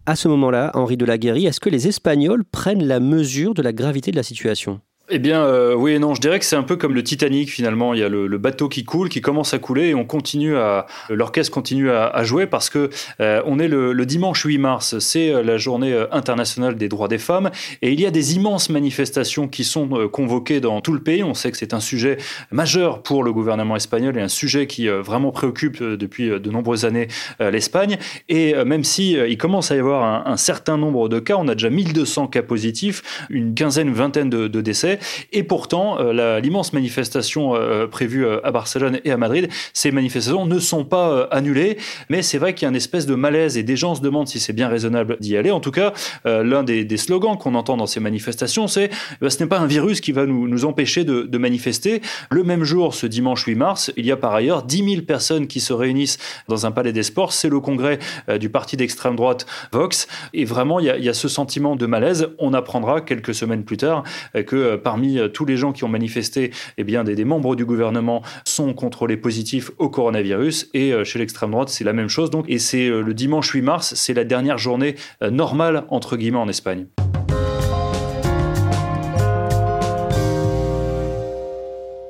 À 0.07 0.17
ce 0.17 0.29
moment-là, 0.29 0.71
Henri 0.75 0.97
de 0.97 1.05
la 1.05 1.17
est-ce 1.17 1.61
que 1.61 1.69
les 1.69 1.89
Espagnols 1.89 2.45
prennent 2.45 2.85
la 2.85 3.01
mesure 3.01 3.55
de 3.55 3.63
la 3.63 3.73
gravité 3.73 4.11
de 4.11 4.17
la 4.17 4.23
situation? 4.23 4.81
Eh 5.11 5.19
bien, 5.19 5.43
euh, 5.43 5.75
oui 5.75 5.93
et 5.93 5.99
non. 5.99 6.15
Je 6.15 6.21
dirais 6.21 6.39
que 6.39 6.45
c'est 6.45 6.57
un 6.57 6.63
peu 6.63 6.77
comme 6.77 6.95
le 6.95 7.03
Titanic 7.03 7.51
finalement. 7.51 7.95
Il 7.95 8.01
y 8.01 8.03
a 8.03 8.09
le, 8.09 8.29
bateau 8.39 8.69
qui 8.69 8.85
coule, 8.85 9.09
qui 9.09 9.21
commence 9.21 9.55
à 9.55 9.59
couler, 9.59 9.89
et 9.89 9.95
on 9.95 10.05
continue 10.05 10.57
à 10.57 10.87
l'orchestre 11.09 11.53
continue 11.53 11.91
à, 11.91 12.23
jouer 12.25 12.47
parce 12.47 12.69
que 12.71 12.91
euh, 13.21 13.43
on 13.47 13.59
est 13.59 13.69
le, 13.69 14.07
dimanche 14.07 14.45
8 14.45 14.59
mars. 14.59 14.99
C'est 14.99 15.33
euh, 15.33 15.43
la 15.43 15.57
journée 15.57 15.97
internationale 16.13 16.77
des 16.77 16.89
droits 16.89 17.09
des 17.09 17.19
femmes, 17.19 17.51
et 17.81 17.93
il 17.93 18.01
y 18.01 18.07
a 18.07 18.11
des 18.11 18.37
immenses 18.37 18.69
manifestations 18.69 19.49
qui 19.49 19.65
sont 19.65 20.09
convoquées 20.09 20.61
dans 20.61 20.81
tout 20.81 20.93
le 20.93 21.01
pays. 21.01 21.25
On 21.25 21.35
sait 21.35 21.51
que 21.51 21.57
c'est 21.57 21.75
un 21.75 21.81
sujet 21.81 22.19
majeur 22.51 23.03
pour 23.03 23.25
le 23.25 23.33
gouvernement 23.33 23.77
espagnol 23.77 24.17
et 24.19 24.21
un 24.21 24.29
sujet 24.29 24.67
qui 24.67 24.89
vraiment 24.89 25.31
préoccupe 25.31 25.83
depuis 25.83 26.29
de 26.29 26.51
nombreuses 26.51 26.85
années 26.85 27.09
l'Espagne. 27.41 27.99
Et 28.29 28.55
même 28.65 28.85
si 28.85 29.13
il 29.13 29.39
commence 29.39 29.71
à 29.71 29.77
y 29.77 29.79
avoir 29.79 30.27
un, 30.27 30.37
certain 30.37 30.77
nombre 30.77 31.09
de 31.09 31.19
cas, 31.19 31.37
on 31.39 31.49
a 31.49 31.55
déjà 31.55 31.71
1200 31.71 32.29
cas 32.29 32.43
positifs, 32.43 33.27
une 33.31 33.55
quinzaine, 33.55 33.93
vingtaine 33.93 34.31
de, 34.31 34.49
de 34.49 34.61
décès. 34.61 34.98
Et 35.33 35.43
pourtant, 35.43 35.99
euh, 36.01 36.41
l'immense 36.41 36.73
manifestation 36.73 37.55
euh, 37.55 37.87
prévue 37.87 38.25
euh, 38.25 38.45
à 38.45 38.51
Barcelone 38.51 39.01
et 39.05 39.11
à 39.11 39.17
Madrid, 39.17 39.49
ces 39.73 39.91
manifestations 39.91 40.47
ne 40.47 40.59
sont 40.59 40.85
pas 40.85 41.29
annulées. 41.31 41.79
Mais 42.09 42.23
c'est 42.23 42.39
vrai 42.39 42.55
qu'il 42.55 42.65
y 42.65 42.67
a 42.67 42.71
une 42.71 42.77
espèce 42.77 43.07
de 43.07 43.15
malaise 43.15 43.59
et 43.59 43.63
des 43.63 43.77
gens 43.77 43.95
se 43.95 44.01
demandent 44.01 44.29
si 44.29 44.41
c'est 44.41 44.53
bien 44.53 44.69
raisonnable 44.69 45.17
d'y 45.21 45.37
aller. 45.37 45.51
En 45.51 45.61
tout 45.61 45.71
cas, 45.71 45.93
l'un 46.25 46.63
des, 46.63 46.97
slogans 46.97 47.37
qu'on 47.39 47.55
entend 47.55 47.77
dans 47.77 47.87
ces 47.87 48.01
manifestations, 48.01 48.67
c'est 48.67 48.91
bah, 49.21 49.31
ce 49.31 49.43
n'est 49.43 49.49
pas 49.49 49.59
un 49.59 49.67
virus 49.67 50.01
qui 50.01 50.13
va 50.13 50.27
nous, 50.27 50.65
empêcher 50.65 51.05
de, 51.05 51.39
manifester. 51.39 52.03
Le 52.31 52.43
même 52.43 52.65
jour, 52.65 52.95
ce 52.95 53.07
dimanche 53.07 53.45
8 53.45 53.55
mars, 53.55 53.93
il 53.97 54.05
y 54.05 54.13
a 54.13 54.17
par 54.17 54.35
ailleurs 54.35 54.65
10 54.65 54.91
000 54.91 55.03
personnes 55.03 55.47
qui 55.47 55.61
se 55.61 55.73
réunissent 55.73 56.19
dans 56.49 56.67
un 56.67 56.73
palais 56.73 56.93
des 56.93 57.05
sports. 57.05 57.33
C'est 57.33 57.49
le 57.49 57.61
congrès 57.61 57.99
du 58.41 58.49
parti 58.49 58.77
d'extrême 58.77 59.15
droite 59.17 59.47
Vox. 59.73 60.09
Et 60.35 60.45
vraiment, 60.45 60.81
il 60.81 60.87
y, 60.87 60.91
a, 60.91 60.99
y, 60.99 61.09
a, 61.09 61.15
ce 61.15 61.29
sentiment 61.29 61.77
de 61.77 61.87
malaise. 61.87 62.29
On 62.39 62.53
apprendra 62.53 63.01
quelques 63.01 63.35
semaines 63.35 63.65
plus 63.65 63.77
tard 63.77 64.03
que 64.47 64.77
parmi 64.89 65.19
euh, 65.19 65.29
tous 65.29 65.45
les 65.45 65.59
gens 65.59 65.73
qui 65.73 65.85
ont 65.85 65.89
manifesté, 65.89 66.51
eh 66.79 66.83
bien, 66.83 67.05
des, 67.05 67.25
membres 67.27 67.57
du 67.57 67.67
gouvernement 67.67 68.23
sont 68.47 68.73
contrôlés 68.73 69.19
positifs 69.19 69.71
au 69.77 69.91
coronavirus. 69.91 70.71
Et 70.73 70.95
euh, 70.95 71.05
chez 71.05 71.19
l'extrême 71.19 71.51
droite, 71.51 71.69
c'est 71.69 71.85
la 71.85 71.93
même 71.93 72.09
chose. 72.09 72.31
Donc, 72.31 72.47
et 72.49 72.59
c'est 72.59 72.89
euh, 72.89 73.03
le 73.03 73.13
dimanche 73.13 73.51
8 73.51 73.61
mars, 73.61 73.93
c'est 73.95 74.15
la 74.15 74.25
dernière 74.25 74.57
journée 74.57 74.95
normale, 75.21 75.85
entre 75.91 76.17
guillemets, 76.17 76.39
en 76.39 76.49
Espagne. 76.49 76.87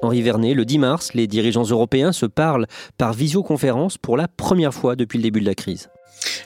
Henri 0.01 0.23
Vernet, 0.23 0.55
le 0.55 0.65
10 0.65 0.79
mars, 0.79 1.15
les 1.15 1.27
dirigeants 1.27 1.65
européens 1.65 2.13
se 2.13 2.27
parlent 2.27 2.69
par 2.97 3.13
visioconférence 3.13 3.99
pour 3.99 4.17
la 4.17 4.29
première 4.29 4.73
fois 4.73 4.95
depuis 4.95 5.19
le 5.19 5.25
début 5.25 5.41
de 5.41 5.47
la 5.47 5.57
crise. 5.57 5.91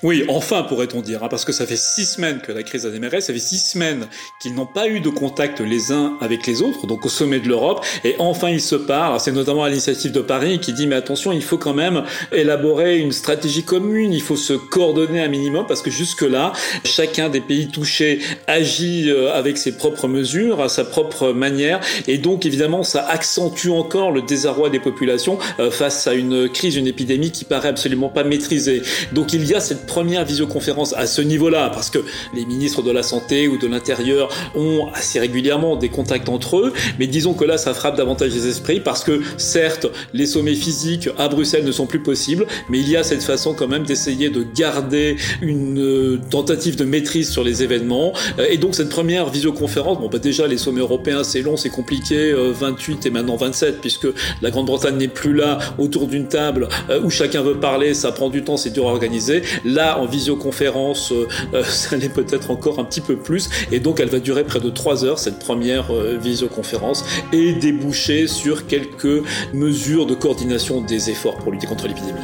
Oui, 0.03 0.25
enfin 0.29 0.63
pourrait-on 0.63 1.01
dire, 1.01 1.23
hein, 1.23 1.29
parce 1.29 1.45
que 1.45 1.53
ça 1.53 1.67
fait 1.67 1.77
six 1.77 2.07
semaines 2.07 2.41
que 2.41 2.53
la 2.53 2.63
crise 2.63 2.87
a 2.87 2.91
démarré, 2.91 3.21
ça 3.21 3.33
fait 3.33 3.39
six 3.39 3.59
semaines 3.59 4.07
qu'ils 4.41 4.55
n'ont 4.55 4.67
pas 4.67 4.89
eu 4.89 5.01
de 5.01 5.09
contact 5.09 5.61
les 5.61 5.93
uns 5.93 6.17
avec 6.21 6.47
les 6.47 6.63
autres, 6.63 6.87
donc 6.87 7.07
au 7.07 7.09
sommet 7.09 7.41
de 7.41 7.49
l'Europe, 7.49 7.85
et 8.05 8.17
enfin 8.19 8.49
ils 8.49 8.61
se 8.61 8.75
parlent. 8.75 9.19
C'est 9.21 9.33
notamment 9.33 9.65
à 9.65 9.69
l'initiative 9.69 10.13
de 10.13 10.21
Paris 10.21 10.59
qui 10.61 10.73
dit 10.73 10.87
mais 10.87 10.97
attention, 10.97 11.33
il 11.33 11.43
faut 11.43 11.59
quand 11.59 11.75
même 11.75 12.05
élaborer 12.33 12.99
une 12.99 13.13
stratégie 13.13 13.65
commune, 13.65 14.13
il 14.13 14.23
faut 14.23 14.37
se 14.37 14.53
coordonner 14.53 15.23
un 15.23 15.29
minimum, 15.29 15.67
parce 15.67 15.83
que 15.83 15.91
jusque-là, 15.91 16.53
chacun 16.85 17.29
des 17.29 17.41
pays 17.41 17.69
touchés 17.69 18.21
agit 18.47 19.11
euh, 19.11 19.33
avec 19.33 19.59
ses 19.59 19.73
propres 19.73 20.09
mesures, 20.09 20.61
à 20.61 20.69
sa 20.69 20.85
propre 20.85 21.33
manière, 21.33 21.81
et 22.09 22.19
donc 22.19 22.47
évidemment 22.47 22.83
ça 22.83 23.07
accentue 23.07 23.71
encore 23.71 24.11
le 24.11 24.23
désarroi 24.23 24.71
des 24.71 24.81
populations 24.81 25.39
euh, 25.61 25.71
face 25.71 26.07
à 26.07 26.15
une 26.15 26.49
crise, 26.49 26.77
une 26.77 26.87
épidémie 26.87 27.31
qui 27.31 27.45
paraît 27.45 27.69
absolument 27.69 28.09
pas 28.09 28.25
maîtrisée. 28.25 28.83
Donc 29.13 29.33
il 29.33 29.47
y 29.47 29.55
a 29.55 29.61
cette 29.73 29.87
première 29.87 30.27
visioconférence 30.27 30.93
à 30.99 31.07
ce 31.07 31.23
niveau-là, 31.23 31.71
parce 31.71 31.89
que 31.89 32.01
les 32.35 32.45
ministres 32.45 32.83
de 32.83 32.91
la 32.91 33.03
Santé 33.03 33.49
ou 33.49 33.57
de 33.57 33.67
l'Intérieur 33.67 34.29
ont 34.55 34.89
assez 34.93 35.19
régulièrement 35.19 35.77
des 35.77 35.89
contacts 35.89 36.29
entre 36.29 36.59
eux, 36.59 36.75
mais 36.99 37.07
disons 37.07 37.33
que 37.33 37.47
là, 37.47 37.57
ça 37.57 37.73
frappe 37.73 37.97
davantage 37.97 38.33
les 38.35 38.47
esprits, 38.49 38.81
parce 38.81 39.03
que 39.03 39.23
certes, 39.39 39.87
les 40.13 40.27
sommets 40.27 40.55
physiques 40.55 41.09
à 41.17 41.29
Bruxelles 41.29 41.65
ne 41.65 41.73
sont 41.73 41.87
plus 41.87 42.01
possibles, 42.01 42.47
mais 42.69 42.81
il 42.81 42.89
y 42.91 42.99
a 42.99 43.03
cette 43.03 43.23
façon 43.23 43.55
quand 43.55 43.67
même 43.67 43.85
d'essayer 43.85 44.29
de 44.29 44.45
garder 44.55 45.17
une 45.41 45.81
euh, 45.81 46.21
tentative 46.29 46.77
de 46.77 46.85
maîtrise 46.85 47.31
sur 47.31 47.43
les 47.43 47.63
événements. 47.63 48.13
Euh, 48.39 48.47
et 48.51 48.59
donc 48.59 48.75
cette 48.75 48.91
première 48.91 49.31
visioconférence, 49.31 49.99
bon 50.01 50.11
bah 50.11 50.19
déjà 50.19 50.47
les 50.47 50.59
sommets 50.59 50.81
européens 50.81 51.25
c'est 51.25 51.41
long, 51.41 51.57
c'est 51.57 51.71
compliqué, 51.71 52.35
28 52.35 52.93
euh, 52.93 53.09
et 53.09 53.11
maintenant 53.11 53.37
27, 53.37 53.81
puisque 53.81 54.09
la 54.43 54.51
Grande-Bretagne 54.51 54.99
n'est 54.99 55.09
plus 55.09 55.33
là 55.33 55.59
autour 55.79 56.09
d'une 56.09 56.29
table 56.29 56.69
où 57.03 57.09
chacun 57.09 57.41
veut 57.41 57.59
parler, 57.59 57.95
ça 57.95 58.13
prend 58.13 58.29
du 58.29 58.43
temps, 58.45 58.59
c'est 58.59 58.71
dur 58.71 58.87
à 58.87 58.93
organiser. 58.93 59.43
Là, 59.65 59.99
en 59.99 60.07
visioconférence, 60.07 61.13
ça 61.65 61.97
l'est 61.97 62.13
peut-être 62.13 62.51
encore 62.51 62.79
un 62.79 62.85
petit 62.85 63.01
peu 63.01 63.17
plus. 63.17 63.49
Et 63.71 63.81
donc, 63.81 64.01
elle 64.01 64.09
va 64.09 64.19
durer 64.19 64.45
près 64.45 64.61
de 64.61 64.71
trois 64.71 65.05
heures, 65.05 65.19
cette 65.19 65.39
première 65.39 65.93
visioconférence, 65.93 67.05
et 67.33 67.53
déboucher 67.53 68.27
sur 68.27 68.67
quelques 68.67 69.23
mesures 69.53 70.07
de 70.07 70.15
coordination 70.15 70.81
des 70.81 71.11
efforts 71.11 71.37
pour 71.37 71.53
lutter 71.53 71.67
contre 71.67 71.89
l'épidémie. 71.89 72.21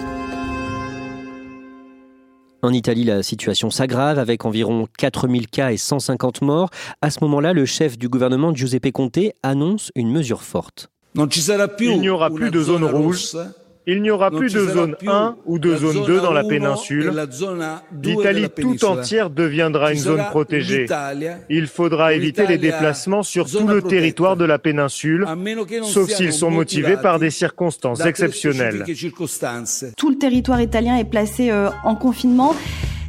En 2.60 2.72
Italie, 2.72 3.04
la 3.04 3.22
situation 3.22 3.70
s'aggrave 3.70 4.18
avec 4.18 4.44
environ 4.44 4.88
4000 4.98 5.46
cas 5.46 5.70
et 5.70 5.76
150 5.76 6.42
morts. 6.42 6.70
À 7.00 7.10
ce 7.10 7.18
moment-là, 7.22 7.52
le 7.52 7.64
chef 7.64 7.96
du 7.96 8.08
gouvernement, 8.08 8.52
Giuseppe 8.52 8.90
Conte, 8.90 9.20
annonce 9.44 9.92
une 9.94 10.10
mesure 10.10 10.42
forte. 10.42 10.90
Il 11.14 12.00
n'y 12.00 12.08
aura 12.08 12.30
plus 12.30 12.50
de 12.50 12.60
zone 12.60 12.84
rouge 12.84 13.36
il 13.88 14.02
n'y 14.02 14.10
aura 14.10 14.30
plus 14.30 14.52
de 14.52 14.60
zone 14.66 14.96
1 15.06 15.36
ou 15.46 15.58
de 15.58 15.74
zone 15.74 16.04
2 16.04 16.20
dans 16.20 16.32
la 16.34 16.44
péninsule. 16.44 17.10
L'Italie 18.02 18.48
tout 18.50 18.84
entière 18.84 19.30
deviendra 19.30 19.92
une 19.92 19.98
zone 19.98 20.24
protégée. 20.26 20.86
Il 21.48 21.66
faudra 21.66 22.12
éviter 22.12 22.46
les 22.46 22.58
déplacements 22.58 23.22
sur 23.22 23.50
tout 23.50 23.66
le 23.66 23.80
territoire 23.80 24.36
de 24.36 24.44
la 24.44 24.58
péninsule, 24.58 25.26
sauf 25.82 26.10
s'ils 26.10 26.34
sont 26.34 26.50
motivés 26.50 26.98
par 26.98 27.18
des 27.18 27.30
circonstances 27.30 28.04
exceptionnelles. 28.04 28.84
Tout 29.96 30.10
le 30.10 30.18
territoire 30.18 30.60
italien 30.60 30.96
est 30.96 31.08
placé 31.08 31.50
euh, 31.50 31.70
en 31.82 31.94
confinement. 31.94 32.54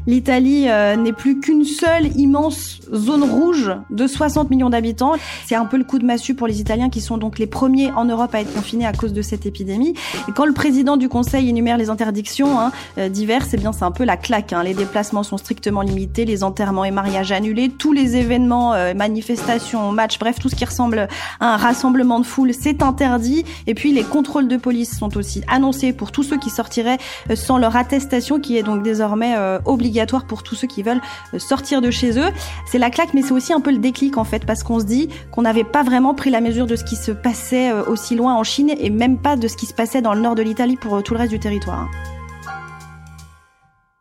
L'Italie 0.09 0.65
euh, 0.67 0.95
n'est 0.95 1.13
plus 1.13 1.39
qu'une 1.39 1.63
seule 1.63 2.07
immense 2.17 2.79
zone 2.91 3.21
rouge 3.21 3.71
de 3.91 4.07
60 4.07 4.49
millions 4.49 4.71
d'habitants. 4.71 5.13
C'est 5.45 5.53
un 5.53 5.65
peu 5.65 5.77
le 5.77 5.83
coup 5.83 5.99
de 5.99 6.05
massue 6.05 6.33
pour 6.33 6.47
les 6.47 6.59
Italiens 6.59 6.89
qui 6.89 6.99
sont 6.99 7.19
donc 7.19 7.37
les 7.37 7.45
premiers 7.45 7.91
en 7.91 8.05
Europe 8.05 8.33
à 8.33 8.41
être 8.41 8.51
confinés 8.51 8.87
à 8.87 8.91
cause 8.91 9.13
de 9.13 9.21
cette 9.21 9.45
épidémie. 9.45 9.93
Et 10.27 10.31
quand 10.31 10.47
le 10.47 10.53
président 10.53 10.97
du 10.97 11.09
Conseil 11.09 11.47
énumère 11.47 11.77
les 11.77 11.91
interdictions 11.91 12.59
hein, 12.59 12.71
euh, 12.97 13.07
diverses, 13.07 13.49
eh 13.53 13.57
bien 13.57 13.71
c'est 13.71 13.83
un 13.83 13.91
peu 13.91 14.03
la 14.03 14.17
claque. 14.17 14.51
Hein. 14.51 14.63
Les 14.63 14.73
déplacements 14.73 15.21
sont 15.21 15.37
strictement 15.37 15.83
limités, 15.83 16.25
les 16.25 16.43
enterrements 16.43 16.85
et 16.85 16.91
mariages 16.91 17.31
annulés, 17.31 17.69
tous 17.69 17.93
les 17.93 18.15
événements, 18.15 18.73
euh, 18.73 18.95
manifestations, 18.95 19.91
matchs, 19.91 20.17
bref 20.17 20.39
tout 20.39 20.49
ce 20.49 20.55
qui 20.55 20.65
ressemble 20.65 21.07
à 21.39 21.53
un 21.53 21.57
rassemblement 21.57 22.19
de 22.19 22.25
foule, 22.25 22.51
c'est 22.59 22.81
interdit. 22.81 23.45
Et 23.67 23.75
puis 23.75 23.91
les 23.93 24.01
contrôles 24.03 24.47
de 24.47 24.57
police 24.57 24.97
sont 24.97 25.15
aussi 25.17 25.43
annoncés 25.47 25.93
pour 25.93 26.11
tous 26.11 26.23
ceux 26.23 26.39
qui 26.39 26.49
sortiraient 26.49 26.97
sans 27.35 27.59
leur 27.59 27.75
attestation, 27.75 28.39
qui 28.39 28.57
est 28.57 28.63
donc 28.63 28.81
désormais 28.81 29.35
obligatoire 29.65 29.98
pour 30.05 30.43
tous 30.43 30.55
ceux 30.55 30.67
qui 30.67 30.83
veulent 30.83 31.01
euh, 31.33 31.39
sortir 31.39 31.81
de 31.81 31.91
chez 31.91 32.17
eux. 32.19 32.29
C'est 32.65 32.77
la 32.77 32.89
claque, 32.89 33.13
mais 33.13 33.21
c'est 33.21 33.33
aussi 33.33 33.53
un 33.53 33.61
peu 33.61 33.71
le 33.71 33.77
déclic 33.77 34.17
en 34.17 34.23
fait, 34.23 34.45
parce 34.45 34.63
qu'on 34.63 34.79
se 34.79 34.85
dit 34.85 35.09
qu'on 35.31 35.41
n'avait 35.41 35.63
pas 35.63 35.83
vraiment 35.83 36.13
pris 36.13 36.29
la 36.29 36.41
mesure 36.41 36.67
de 36.67 36.75
ce 36.75 36.83
qui 36.83 36.95
se 36.95 37.11
passait 37.11 37.71
euh, 37.71 37.83
aussi 37.85 38.15
loin 38.15 38.35
en 38.35 38.43
Chine 38.43 38.71
et 38.79 38.89
même 38.89 39.17
pas 39.17 39.35
de 39.35 39.47
ce 39.47 39.57
qui 39.57 39.65
se 39.65 39.73
passait 39.73 40.01
dans 40.01 40.13
le 40.13 40.21
nord 40.21 40.35
de 40.35 40.41
l'Italie 40.41 40.77
pour 40.77 40.95
euh, 40.95 41.01
tout 41.01 41.13
le 41.13 41.19
reste 41.19 41.31
du 41.31 41.39
territoire. 41.39 41.89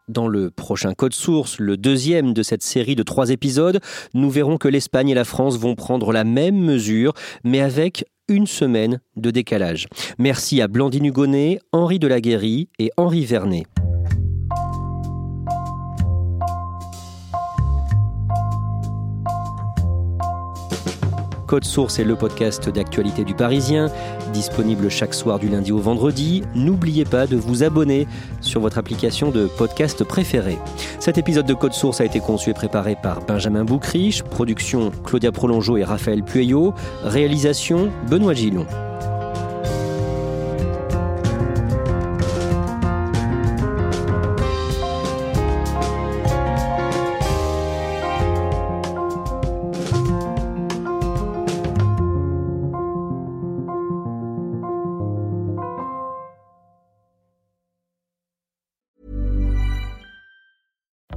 Dans 0.09 0.27
le 0.27 0.51
prochain 0.51 0.95
Code 0.95 1.13
Source, 1.13 1.59
le 1.59 1.77
deuxième 1.77 2.33
de 2.33 2.43
cette 2.43 2.63
série 2.63 2.97
de 2.97 3.03
trois 3.03 3.29
épisodes, 3.29 3.81
nous 4.15 4.31
verrons 4.31 4.57
que 4.57 4.69
l'Espagne 4.69 5.11
et 5.11 5.15
la 5.15 5.25
France 5.25 5.59
vont 5.59 5.75
prendre 5.75 6.13
la 6.13 6.25
même 6.25 6.57
mesure, 6.57 7.13
mais 7.45 7.61
avec 7.61 8.07
une 8.29 8.47
semaine 8.47 9.01
de 9.17 9.31
décalage. 9.31 9.87
Merci 10.19 10.63
à 10.63 10.69
Blandine 10.69 11.07
Hugonnet, 11.07 11.61
Henri 11.73 11.99
Delaguéry 11.99 12.69
et 12.79 12.91
Henri 12.97 13.25
Vernet. 13.25 13.65
Code 21.49 21.65
Source 21.65 21.99
est 21.99 22.05
le 22.05 22.15
podcast 22.15 22.69
d'actualité 22.69 23.25
du 23.25 23.35
Parisien, 23.35 23.91
disponible 24.35 24.91
chaque 24.91 25.15
soir 25.15 25.39
du 25.39 25.49
lundi 25.49 25.73
au 25.73 25.79
vendredi. 25.79 26.43
N'oubliez 26.55 27.07
pas 27.07 27.27
de 27.27 27.37
vous 27.37 27.65
abonner 27.65 28.07
sur 28.43 28.61
votre 28.61 28.77
application 28.77 29.31
de 29.31 29.47
podcast 29.47 30.05
préférée. 30.05 30.59
Cet 31.01 31.17
épisode 31.17 31.47
de 31.47 31.55
Code 31.55 31.73
Source 31.73 32.03
a 32.03 32.05
été 32.05 32.21
conçu 32.21 32.51
et 32.51 32.55
préparé 32.55 32.97
par 33.03 33.23
Benjamin 33.23 33.65
Boucriche, 33.65 34.23
production 34.23 34.93
Claudia 35.07 35.33
Prolongeau 35.33 35.79
et 35.79 35.85
Raphaël 35.85 36.23
Pueyo, 36.23 36.75
réalisation 37.03 37.91
Benoît 38.11 38.35
Gillon. 38.35 38.67